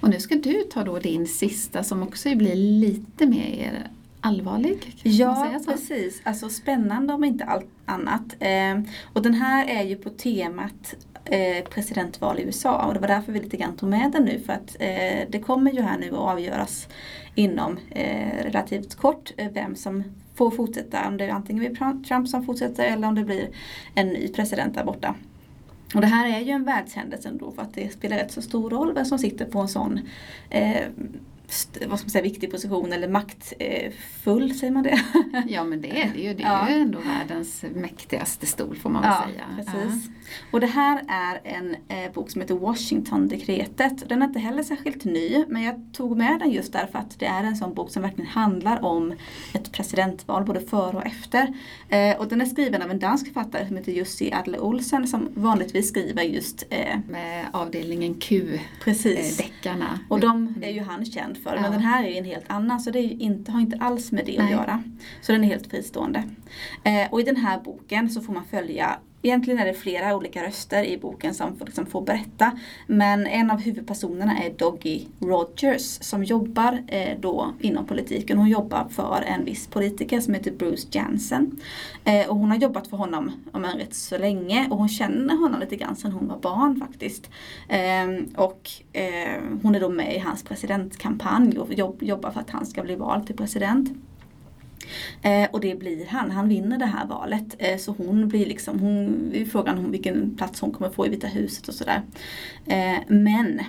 Och 0.00 0.10
nu 0.10 0.20
ska 0.20 0.34
du 0.34 0.62
ta 0.62 0.84
då 0.84 0.98
din 0.98 1.26
sista 1.26 1.84
som 1.84 2.02
också 2.02 2.34
blir 2.34 2.54
lite 2.54 3.26
mer 3.26 3.90
allvarlig. 4.26 4.96
ja, 5.02 5.60
precis. 5.66 6.20
Alltså 6.24 6.48
spännande 6.48 7.14
om 7.14 7.24
inte 7.24 7.44
allt 7.44 7.66
annat. 7.84 8.36
Eh, 8.38 8.80
och 9.12 9.22
den 9.22 9.34
här 9.34 9.66
är 9.66 9.82
ju 9.82 9.96
på 9.96 10.10
temat 10.10 10.94
eh, 11.24 11.64
presidentval 11.64 12.38
i 12.38 12.42
USA 12.42 12.86
och 12.86 12.94
det 12.94 13.00
var 13.00 13.08
därför 13.08 13.32
vi 13.32 13.40
lite 13.40 13.56
grann 13.56 13.76
tog 13.76 13.88
med 13.88 14.12
den 14.12 14.24
nu 14.24 14.40
för 14.46 14.52
att 14.52 14.76
eh, 14.80 15.28
det 15.28 15.40
kommer 15.44 15.72
ju 15.72 15.82
här 15.82 15.98
nu 15.98 16.08
att 16.08 16.18
avgöras 16.18 16.88
inom 17.34 17.78
eh, 17.90 18.44
relativt 18.44 18.94
kort 18.94 19.32
eh, 19.36 19.50
vem 19.52 19.76
som 19.76 20.04
får 20.34 20.50
fortsätta. 20.50 21.08
Om 21.08 21.16
det 21.16 21.30
antingen 21.30 21.60
blir 21.60 22.02
Trump 22.04 22.28
som 22.28 22.46
fortsätter 22.46 22.84
eller 22.84 23.08
om 23.08 23.14
det 23.14 23.24
blir 23.24 23.48
en 23.94 24.08
ny 24.08 24.28
president 24.28 24.74
där 24.74 24.84
borta. 24.84 25.14
Och 25.94 26.00
det 26.00 26.06
här 26.06 26.36
är 26.36 26.40
ju 26.40 26.50
en 26.50 26.64
världshändelse 26.64 27.28
ändå 27.28 27.52
för 27.52 27.62
att 27.62 27.74
det 27.74 27.92
spelar 27.92 28.16
rätt 28.16 28.32
så 28.32 28.42
stor 28.42 28.70
roll 28.70 28.94
vem 28.94 29.04
som 29.04 29.18
sitter 29.18 29.44
på 29.44 29.58
en 29.58 29.68
sån 29.68 30.00
eh, 30.50 30.82
vad 31.86 31.98
ska 31.98 32.04
man 32.06 32.10
säga, 32.10 32.22
viktig 32.22 32.50
position 32.50 32.92
eller 32.92 33.08
maktfull, 33.08 34.54
säger 34.54 34.72
man 34.72 34.82
det? 34.82 35.00
Ja 35.48 35.64
men 35.64 35.80
det 35.80 36.02
är 36.02 36.12
det 36.14 36.20
ju. 36.20 36.34
Det 36.34 36.42
är 36.42 36.52
ja. 36.52 36.70
ju 36.70 36.76
ändå 36.76 36.98
världens 36.98 37.64
mäktigaste 37.74 38.46
stol 38.46 38.76
får 38.76 38.90
man 38.90 39.02
väl 39.02 39.12
ja, 39.12 39.26
säga. 39.28 39.44
Precis. 39.56 40.06
Ja. 40.06 40.12
Och 40.50 40.60
det 40.60 40.66
här 40.66 41.02
är 41.08 41.40
en 41.44 41.76
eh, 41.88 42.12
bok 42.12 42.30
som 42.30 42.40
heter 42.40 42.54
Washington-dekretet. 42.54 44.08
Den 44.08 44.22
är 44.22 44.26
inte 44.26 44.38
heller 44.38 44.62
särskilt 44.62 45.04
ny 45.04 45.44
men 45.48 45.62
jag 45.62 45.80
tog 45.92 46.16
med 46.16 46.38
den 46.38 46.50
just 46.50 46.72
därför 46.72 46.98
att 46.98 47.18
det 47.18 47.26
är 47.26 47.44
en 47.44 47.56
sån 47.56 47.74
bok 47.74 47.90
som 47.90 48.02
verkligen 48.02 48.30
handlar 48.30 48.84
om 48.84 49.14
ett 49.52 49.72
presidentval 49.72 50.44
både 50.44 50.60
före 50.60 50.96
och 50.96 51.06
efter. 51.06 51.54
Eh, 51.88 52.16
och 52.16 52.28
den 52.28 52.40
är 52.40 52.46
skriven 52.46 52.82
av 52.82 52.90
en 52.90 52.98
dansk 52.98 53.26
författare 53.26 53.66
som 53.66 53.76
heter 53.76 53.92
Jussi 53.92 54.32
Adler 54.32 54.60
Olsen 54.60 55.06
som 55.06 55.28
vanligtvis 55.34 55.88
skriver 55.88 56.22
just 56.22 56.64
eh, 56.70 56.98
med 57.08 57.46
avdelningen 57.52 58.14
Q-deckarna. 58.14 59.84
Eh, 59.84 60.12
och 60.12 60.20
de 60.20 60.54
är 60.62 60.70
ju 60.70 60.80
han 60.80 61.04
känd 61.04 61.35
för. 61.42 61.60
Men 61.60 61.72
den 61.72 61.80
här 61.80 62.04
är 62.04 62.18
en 62.18 62.24
helt 62.24 62.44
annan 62.46 62.80
så 62.80 62.90
det 62.90 63.02
inte, 63.02 63.52
har 63.52 63.60
inte 63.60 63.76
alls 63.80 64.12
med 64.12 64.26
det 64.26 64.38
Nej. 64.38 64.44
att 64.44 64.50
göra. 64.50 64.82
Så 65.22 65.32
den 65.32 65.44
är 65.44 65.48
helt 65.48 65.66
fristående. 65.66 66.22
Eh, 66.84 67.10
och 67.10 67.20
i 67.20 67.24
den 67.24 67.36
här 67.36 67.60
boken 67.60 68.10
så 68.10 68.20
får 68.20 68.32
man 68.32 68.44
följa 68.44 68.98
Egentligen 69.26 69.60
är 69.60 69.66
det 69.66 69.74
flera 69.74 70.16
olika 70.16 70.46
röster 70.46 70.84
i 70.84 70.98
boken 70.98 71.34
som 71.34 71.56
får, 71.56 71.66
liksom 71.66 71.86
får 71.86 72.00
berätta. 72.00 72.52
Men 72.86 73.26
en 73.26 73.50
av 73.50 73.60
huvudpersonerna 73.60 74.38
är 74.38 74.50
Doggy 74.50 75.00
Rogers 75.20 75.98
som 76.00 76.24
jobbar 76.24 76.82
eh, 76.88 77.18
då 77.20 77.54
inom 77.60 77.86
politiken. 77.86 78.38
Hon 78.38 78.48
jobbar 78.48 78.88
för 78.90 79.24
en 79.26 79.44
viss 79.44 79.66
politiker 79.66 80.20
som 80.20 80.34
heter 80.34 80.50
Bruce 80.50 80.88
Jansen. 80.90 81.60
Eh, 82.04 82.28
och 82.28 82.36
hon 82.36 82.50
har 82.50 82.56
jobbat 82.58 82.88
för 82.88 82.96
honom 82.96 83.32
om 83.52 83.64
en 83.64 83.78
rätt 83.78 83.94
så 83.94 84.18
länge 84.18 84.68
och 84.70 84.78
hon 84.78 84.88
känner 84.88 85.36
honom 85.36 85.60
lite 85.60 85.76
grann 85.76 85.96
sedan 85.96 86.12
hon 86.12 86.28
var 86.28 86.38
barn 86.38 86.80
faktiskt. 86.80 87.30
Eh, 87.68 88.42
och 88.44 88.70
eh, 88.92 89.42
hon 89.62 89.74
är 89.74 89.80
då 89.80 89.88
med 89.88 90.16
i 90.16 90.18
hans 90.18 90.44
presidentkampanj 90.44 91.58
och 91.58 91.72
jobb, 91.72 92.02
jobbar 92.02 92.30
för 92.30 92.40
att 92.40 92.50
han 92.50 92.66
ska 92.66 92.82
bli 92.82 92.94
vald 92.94 93.26
till 93.26 93.36
president. 93.36 93.88
Eh, 95.22 95.48
och 95.50 95.60
det 95.60 95.78
blir 95.78 96.06
han, 96.06 96.30
han 96.30 96.48
vinner 96.48 96.78
det 96.78 96.86
här 96.86 97.06
valet. 97.06 97.56
Eh, 97.58 97.76
så 97.78 97.92
hon 97.98 98.28
blir 98.28 98.46
liksom, 98.46 98.78
hon, 98.78 99.32
frågan 99.52 99.78
om 99.78 99.90
vilken 99.90 100.36
plats 100.36 100.60
hon 100.60 100.72
kommer 100.72 100.90
få 100.90 101.06
i 101.06 101.08
Vita 101.08 101.26
huset 101.26 101.68
och 101.68 101.74
sådär. 101.74 102.02
Eh, 102.66 102.98
men 103.08 103.60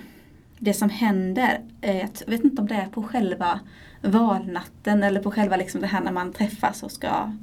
det 0.59 0.73
som 0.73 0.89
händer, 0.89 1.61
är 1.81 2.03
att, 2.03 2.23
jag 2.25 2.31
vet 2.31 2.43
inte 2.43 2.61
om 2.61 2.67
det 2.67 2.75
är 2.75 2.87
på 2.87 3.03
själva 3.03 3.59
valnatten 4.01 5.03
eller 5.03 5.21
på 5.21 5.31
själva 5.31 5.57
liksom 5.57 5.81
det 5.81 5.87
här 5.87 6.01
när 6.01 6.11
man 6.11 6.33
träffas 6.33 6.83
och 6.83 6.91
ska 6.91 7.33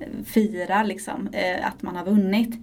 eh, 0.00 0.08
fira 0.24 0.82
liksom, 0.82 1.28
eh, 1.32 1.66
att 1.66 1.82
man 1.82 1.96
har 1.96 2.04
vunnit. 2.04 2.54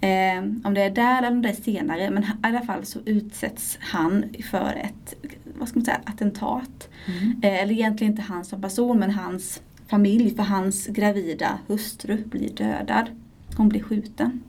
Eh, 0.00 0.38
om 0.64 0.74
det 0.74 0.82
är 0.82 0.90
där 0.90 1.18
eller 1.18 1.30
om 1.30 1.42
det 1.42 1.48
är 1.48 1.62
senare 1.62 2.10
men 2.10 2.22
i 2.22 2.26
alla 2.42 2.60
fall 2.60 2.84
så 2.84 2.98
utsätts 3.04 3.78
han 3.80 4.24
för 4.50 4.72
ett 4.84 5.14
vad 5.58 5.68
ska 5.68 5.78
man 5.78 5.84
säga, 5.84 6.00
attentat. 6.04 6.88
Mm. 7.06 7.40
Eller 7.42 7.72
egentligen 7.72 8.12
inte 8.12 8.22
han 8.22 8.44
som 8.44 8.62
person 8.62 8.98
men 8.98 9.10
hans 9.10 9.62
familj 9.94 10.36
för 10.36 10.42
hans 10.42 10.86
gravida 10.86 11.58
hustru 11.66 12.24
blir 12.24 12.50
dödad. 12.50 13.06
Hon 13.56 13.68
blir 13.68 13.82
skjuten. 13.82 14.42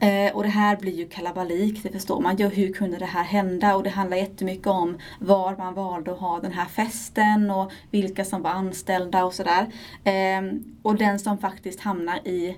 Eh, 0.00 0.36
och 0.36 0.42
det 0.42 0.48
här 0.48 0.76
blir 0.76 0.92
ju 0.92 1.08
kalabalik, 1.08 1.82
det 1.82 1.92
förstår 1.92 2.20
man 2.20 2.36
ju. 2.36 2.48
Hur 2.48 2.72
kunde 2.72 2.98
det 2.98 3.04
här 3.04 3.24
hända? 3.24 3.76
Och 3.76 3.82
det 3.82 3.90
handlar 3.90 4.16
jättemycket 4.16 4.66
om 4.66 4.98
var 5.20 5.56
man 5.56 5.74
valde 5.74 6.12
att 6.12 6.18
ha 6.18 6.40
den 6.40 6.52
här 6.52 6.64
festen 6.64 7.50
och 7.50 7.72
vilka 7.90 8.24
som 8.24 8.42
var 8.42 8.50
anställda 8.50 9.24
och 9.24 9.34
sådär. 9.34 9.66
Eh, 10.04 10.42
och 10.82 10.96
den 10.96 11.18
som 11.18 11.38
faktiskt 11.38 11.80
hamnar 11.80 12.28
i 12.28 12.56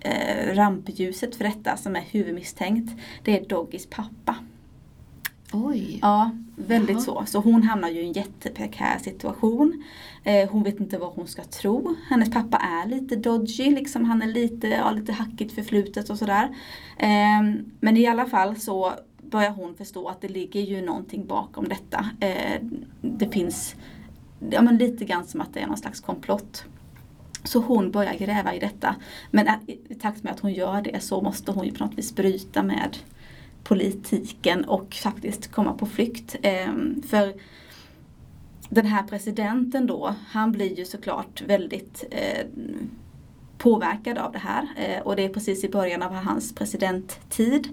eh, 0.00 0.54
rampljuset 0.54 1.36
för 1.36 1.44
detta, 1.44 1.76
som 1.76 1.96
är 1.96 2.04
huvudmisstänkt, 2.10 3.00
det 3.22 3.40
är 3.40 3.48
Doggys 3.48 3.86
pappa. 3.86 4.36
Oj. 5.54 5.98
Ja, 6.02 6.30
väldigt 6.56 6.90
Jaha. 6.90 7.00
så. 7.00 7.24
Så 7.26 7.38
hon 7.38 7.62
hamnar 7.62 7.88
ju 7.88 8.00
i 8.00 8.06
en 8.06 8.12
jätteprekär 8.12 8.98
situation. 8.98 9.84
Eh, 10.24 10.50
hon 10.50 10.62
vet 10.62 10.80
inte 10.80 10.98
vad 10.98 11.12
hon 11.12 11.28
ska 11.28 11.44
tro. 11.44 11.94
Hennes 12.08 12.30
pappa 12.30 12.56
är 12.56 12.88
lite 12.88 13.16
dodgy, 13.16 13.70
liksom. 13.70 14.04
han 14.04 14.22
är 14.22 14.26
lite, 14.26 14.68
ja, 14.68 14.90
lite 14.90 15.12
hackigt 15.12 15.54
förflutet 15.54 16.10
och 16.10 16.18
sådär. 16.18 16.56
Eh, 16.98 17.42
men 17.80 17.96
i 17.96 18.06
alla 18.06 18.26
fall 18.26 18.56
så 18.56 18.92
börjar 19.22 19.50
hon 19.50 19.74
förstå 19.74 20.08
att 20.08 20.20
det 20.20 20.28
ligger 20.28 20.60
ju 20.60 20.86
någonting 20.86 21.26
bakom 21.26 21.68
detta. 21.68 22.06
Eh, 22.20 22.60
det 23.00 23.28
finns 23.28 23.76
ja, 24.50 24.62
men 24.62 24.76
lite 24.76 25.04
grann 25.04 25.24
som 25.24 25.40
att 25.40 25.54
det 25.54 25.60
är 25.60 25.66
någon 25.66 25.76
slags 25.76 26.00
komplott. 26.00 26.64
Så 27.44 27.60
hon 27.60 27.90
börjar 27.90 28.14
gräva 28.14 28.54
i 28.54 28.58
detta. 28.58 28.94
Men 29.30 29.48
i 29.66 29.94
takt 29.94 30.22
med 30.22 30.32
att 30.32 30.40
hon 30.40 30.52
gör 30.52 30.82
det 30.82 31.00
så 31.00 31.20
måste 31.20 31.52
hon 31.52 31.66
ju 31.66 31.72
på 31.72 31.84
något 31.84 31.98
vis 31.98 32.14
bryta 32.14 32.62
med 32.62 32.96
politiken 33.64 34.64
och 34.64 34.94
faktiskt 34.94 35.52
komma 35.52 35.72
på 35.72 35.86
flykt. 35.86 36.36
Ehm, 36.42 37.02
för 37.02 37.32
den 38.68 38.86
här 38.86 39.02
presidenten 39.02 39.86
då, 39.86 40.14
han 40.28 40.52
blir 40.52 40.78
ju 40.78 40.84
såklart 40.84 41.42
väldigt 41.46 42.04
eh, 42.10 42.46
påverkad 43.58 44.18
av 44.18 44.32
det 44.32 44.38
här. 44.38 44.68
Eh, 44.76 45.02
och 45.02 45.16
det 45.16 45.24
är 45.24 45.28
precis 45.28 45.64
i 45.64 45.68
början 45.68 46.02
av 46.02 46.12
hans 46.14 46.54
presidenttid. 46.54 47.68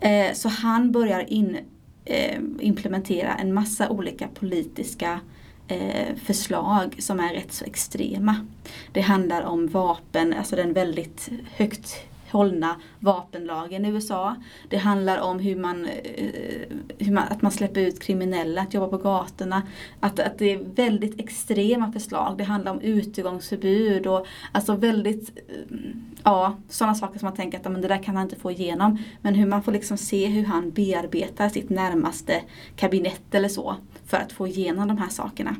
Eh, 0.00 0.32
så 0.34 0.48
han 0.48 0.92
börjar 0.92 1.32
in, 1.32 1.58
eh, 2.04 2.40
implementera 2.60 3.34
en 3.34 3.54
massa 3.54 3.88
olika 3.88 4.28
politiska 4.28 5.20
eh, 5.68 6.16
förslag 6.24 6.96
som 6.98 7.20
är 7.20 7.34
rätt 7.34 7.52
så 7.52 7.64
extrema. 7.64 8.46
Det 8.92 9.00
handlar 9.00 9.42
om 9.42 9.68
vapen, 9.68 10.34
alltså 10.34 10.56
den 10.56 10.72
väldigt 10.72 11.30
högt 11.56 11.96
hållna 12.30 12.76
vapenlagen 13.00 13.84
i 13.84 13.88
USA. 13.88 14.36
Det 14.68 14.76
handlar 14.76 15.18
om 15.18 15.38
hur 15.38 15.56
man, 15.56 15.86
eh, 15.86 16.76
hur 16.98 17.12
man, 17.12 17.24
att 17.28 17.42
man 17.42 17.52
släpper 17.52 17.80
ut 17.80 18.02
kriminella 18.02 18.60
att 18.62 18.74
jobba 18.74 18.88
på 18.88 18.98
gatorna. 18.98 19.62
Att, 20.00 20.20
att 20.20 20.38
det 20.38 20.52
är 20.52 20.58
väldigt 20.74 21.20
extrema 21.20 21.92
förslag. 21.92 22.38
Det 22.38 22.44
handlar 22.44 22.72
om 22.72 22.80
utegångsförbud 22.80 24.06
och 24.06 24.26
alltså 24.52 24.76
väldigt, 24.76 25.38
eh, 25.48 25.76
ja, 26.24 26.56
sådana 26.68 26.94
saker 26.94 27.18
som 27.18 27.26
man 27.26 27.36
tänker 27.36 27.58
att 27.58 27.72
men 27.72 27.80
det 27.80 27.88
där 27.88 28.02
kan 28.02 28.16
han 28.16 28.24
inte 28.24 28.36
få 28.36 28.50
igenom. 28.50 28.98
Men 29.22 29.34
hur 29.34 29.46
man 29.46 29.62
får 29.62 29.72
liksom 29.72 29.96
se 29.96 30.26
hur 30.26 30.44
han 30.44 30.70
bearbetar 30.70 31.48
sitt 31.48 31.70
närmaste 31.70 32.42
kabinett 32.76 33.34
eller 33.34 33.48
så 33.48 33.76
för 34.06 34.16
att 34.16 34.32
få 34.32 34.46
igenom 34.46 34.88
de 34.88 34.98
här 34.98 35.08
sakerna. 35.08 35.56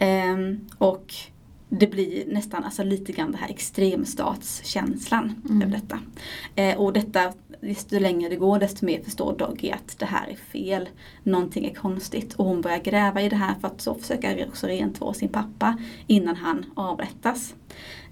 Um, 0.00 0.68
och 0.78 1.14
det 1.74 1.86
blir 1.86 2.24
nästan 2.26 2.64
alltså 2.64 2.82
lite 2.82 3.12
grann 3.12 3.32
den 3.32 3.40
här 3.40 3.48
extremstatskänslan 3.48 5.42
mm. 5.48 5.62
över 5.62 5.72
detta. 5.72 5.98
Eh, 6.54 6.80
och 6.80 6.92
detta, 6.92 7.32
desto 7.60 7.98
längre 7.98 8.28
det 8.28 8.36
går 8.36 8.58
desto 8.58 8.86
mer 8.86 9.02
förstår 9.02 9.36
Doggy 9.38 9.70
att 9.70 9.98
det 9.98 10.06
här 10.06 10.28
är 10.28 10.36
fel. 10.36 10.88
Någonting 11.22 11.64
är 11.64 11.74
konstigt 11.74 12.34
och 12.34 12.44
hon 12.44 12.60
börjar 12.60 12.78
gräva 12.78 13.22
i 13.22 13.28
det 13.28 13.36
här 13.36 13.54
för 13.60 13.68
att 13.68 13.80
så 13.80 13.94
försöka 13.94 14.46
också 14.46 14.66
rentvå 14.66 15.12
sin 15.12 15.28
pappa 15.28 15.78
innan 16.06 16.36
han 16.36 16.64
avrättas. 16.74 17.54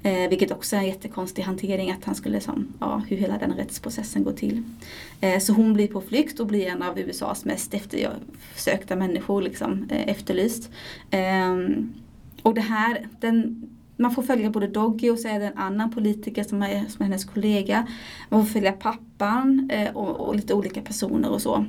Eh, 0.02 0.28
vilket 0.28 0.50
också 0.50 0.76
är 0.76 0.80
en 0.80 0.86
jättekonstig 0.86 1.42
hantering 1.42 1.90
att 1.90 2.04
han 2.04 2.14
skulle 2.14 2.40
som, 2.40 2.72
ja, 2.80 3.02
hur 3.08 3.16
hela 3.16 3.38
den 3.38 3.52
rättsprocessen 3.52 4.24
går 4.24 4.32
till. 4.32 4.62
Eh, 5.20 5.38
så 5.38 5.52
hon 5.52 5.74
blir 5.74 5.88
på 5.88 6.00
flykt 6.00 6.40
och 6.40 6.46
blir 6.46 6.66
en 6.66 6.82
av 6.82 6.98
USAs 6.98 7.44
mest 7.44 7.74
eftersökta 7.74 8.96
människor 8.96 9.42
liksom, 9.42 9.88
eh, 9.90 10.08
efterlyst. 10.08 10.70
Eh, 11.10 11.56
och 12.42 12.54
det 12.54 12.60
här, 12.60 13.06
den, 13.20 13.68
man 13.96 14.10
får 14.10 14.22
följa 14.22 14.50
både 14.50 14.66
Doggy 14.66 15.10
och 15.10 15.18
så 15.18 15.28
är 15.28 15.40
det 15.40 15.46
en 15.46 15.58
annan 15.58 15.90
politiker 15.90 16.44
som 16.44 16.62
är, 16.62 16.84
som 16.88 17.02
är 17.02 17.04
hennes 17.04 17.24
kollega. 17.24 17.86
Man 18.28 18.46
får 18.46 18.52
följa 18.52 18.72
pappan 18.72 19.70
eh, 19.72 19.96
och, 19.96 20.28
och, 20.28 20.36
lite 20.36 20.54
olika 20.54 20.82
personer 20.82 21.30
och 21.30 21.42
så. 21.42 21.64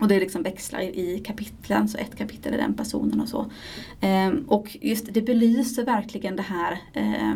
Och 0.00 0.08
det 0.08 0.20
liksom 0.20 0.42
växlar 0.42 0.80
i, 0.80 1.22
kapitlen, 1.26 1.88
så 1.88 1.98
ett 1.98 2.16
kapitel 2.16 2.54
är 2.54 2.58
den 2.58 2.74
personen 2.74 3.20
och 3.20 3.28
så. 3.28 3.50
Eh, 4.00 4.30
och 4.46 4.76
just 4.80 5.14
det 5.14 5.22
belyser 5.22 5.84
verkligen 5.84 6.36
det 6.36 6.42
här 6.42 6.78
eh, 6.92 7.34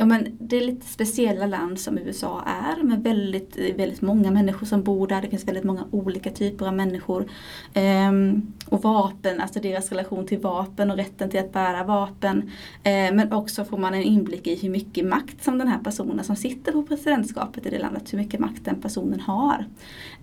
Ja, 0.00 0.04
men 0.04 0.36
det 0.40 0.56
är 0.56 0.60
lite 0.60 0.86
speciella 0.86 1.46
land 1.46 1.80
som 1.80 1.98
USA 1.98 2.42
är 2.46 2.82
med 2.82 3.02
väldigt, 3.02 3.56
väldigt 3.56 4.00
många 4.00 4.30
människor 4.30 4.66
som 4.66 4.82
bor 4.82 5.06
där. 5.06 5.22
Det 5.22 5.28
finns 5.28 5.48
väldigt 5.48 5.64
många 5.64 5.84
olika 5.90 6.30
typer 6.30 6.66
av 6.66 6.74
människor. 6.74 7.30
Ehm, 7.74 8.52
och 8.68 8.82
vapen, 8.82 9.40
alltså 9.40 9.60
deras 9.60 9.90
relation 9.90 10.26
till 10.26 10.38
vapen 10.38 10.90
och 10.90 10.96
rätten 10.96 11.30
till 11.30 11.40
att 11.40 11.52
bära 11.52 11.84
vapen. 11.84 12.50
Ehm, 12.82 13.16
men 13.16 13.32
också 13.32 13.64
får 13.64 13.78
man 13.78 13.94
en 13.94 14.02
inblick 14.02 14.46
i 14.46 14.54
hur 14.54 14.70
mycket 14.70 15.06
makt 15.06 15.44
som 15.44 15.58
den 15.58 15.68
här 15.68 15.78
personen 15.78 16.24
som 16.24 16.36
sitter 16.36 16.72
på 16.72 16.82
presidentskapet 16.82 17.66
i 17.66 17.70
det 17.70 17.78
landet, 17.78 18.12
hur 18.12 18.18
mycket 18.18 18.40
makt 18.40 18.64
den 18.64 18.80
personen 18.80 19.20
har. 19.20 19.64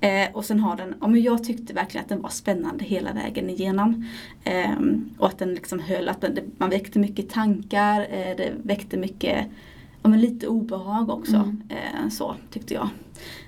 Ehm, 0.01 0.27
och 0.33 0.45
sen 0.45 0.59
har 0.59 0.75
den, 0.75 0.93
ja, 1.01 1.07
men 1.07 1.21
jag 1.21 1.43
tyckte 1.43 1.73
verkligen 1.73 2.03
att 2.03 2.09
den 2.09 2.21
var 2.21 2.29
spännande 2.29 2.85
hela 2.85 3.13
vägen 3.13 3.49
igenom. 3.49 4.05
Ehm, 4.43 5.09
och 5.17 5.27
att 5.27 5.39
den 5.39 5.53
liksom 5.53 5.79
höll, 5.79 6.09
att 6.09 6.21
den, 6.21 6.39
man 6.57 6.69
väckte 6.69 6.99
mycket 6.99 7.29
tankar, 7.29 8.01
eh, 8.01 8.35
det 8.37 8.51
väckte 8.63 8.97
mycket 8.97 9.47
ja, 10.05 10.09
men 10.09 10.21
lite 10.21 10.47
obehag 10.47 11.09
också. 11.09 11.35
Mm. 11.35 11.61
Eh, 11.69 12.09
så 12.09 12.35
tyckte 12.51 12.73
jag. 12.73 12.89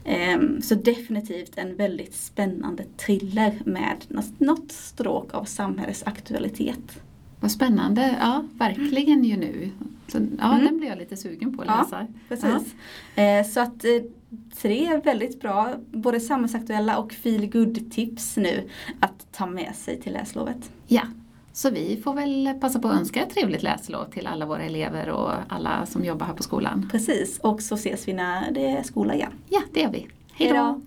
Eh, 0.03 0.39
så 0.61 0.75
definitivt 0.75 1.57
en 1.57 1.75
väldigt 1.75 2.15
spännande 2.15 2.83
thriller 2.83 3.61
med 3.65 4.05
något 4.37 4.71
stråk 4.71 5.33
av 5.33 5.43
samhällsaktualitet. 5.43 7.01
Vad 7.39 7.51
spännande, 7.51 8.17
ja 8.19 8.43
verkligen 8.53 9.23
ju 9.23 9.37
nu. 9.37 9.69
Så, 10.07 10.17
ja, 10.39 10.53
mm. 10.53 10.65
den 10.65 10.77
blir 10.77 10.87
jag 10.87 10.97
lite 10.97 11.17
sugen 11.17 11.57
på 11.57 11.61
att 11.61 11.67
läsa. 11.67 12.01
Ja, 12.01 12.07
precis. 12.29 12.75
Ja. 13.15 13.23
Eh, 13.23 13.45
så 13.45 13.59
att 13.59 13.85
eh, 13.85 13.91
tre 14.61 15.01
väldigt 15.03 15.41
bra, 15.41 15.73
både 15.91 16.19
samhällsaktuella 16.19 16.97
och 16.97 17.13
feel 17.13 17.49
good 17.49 17.91
tips 17.91 18.37
nu 18.37 18.69
att 18.99 19.31
ta 19.31 19.45
med 19.45 19.75
sig 19.75 20.01
till 20.01 20.13
läslovet. 20.13 20.71
Ja, 20.87 21.01
så 21.57 21.69
vi 21.69 22.01
får 22.03 22.13
väl 22.13 22.53
passa 22.61 22.79
på 22.79 22.87
att 22.87 22.99
önska 22.99 23.23
ett 23.23 23.29
trevligt 23.29 23.63
läslov 23.63 24.05
till 24.05 24.27
alla 24.27 24.45
våra 24.45 24.63
elever 24.63 25.09
och 25.09 25.31
alla 25.49 25.85
som 25.85 26.05
jobbar 26.05 26.25
här 26.25 26.33
på 26.33 26.43
skolan. 26.43 26.89
Precis, 26.91 27.39
och 27.39 27.61
så 27.61 27.75
ses 27.75 28.07
vi 28.07 28.13
när 28.13 28.51
det 28.51 28.67
är 28.67 28.83
skola 28.83 29.15
igen. 29.15 29.31
Ja, 29.49 29.61
det 29.73 29.79
gör 29.79 29.91
vi. 29.91 30.07
Hej 30.33 30.49
då. 30.49 30.81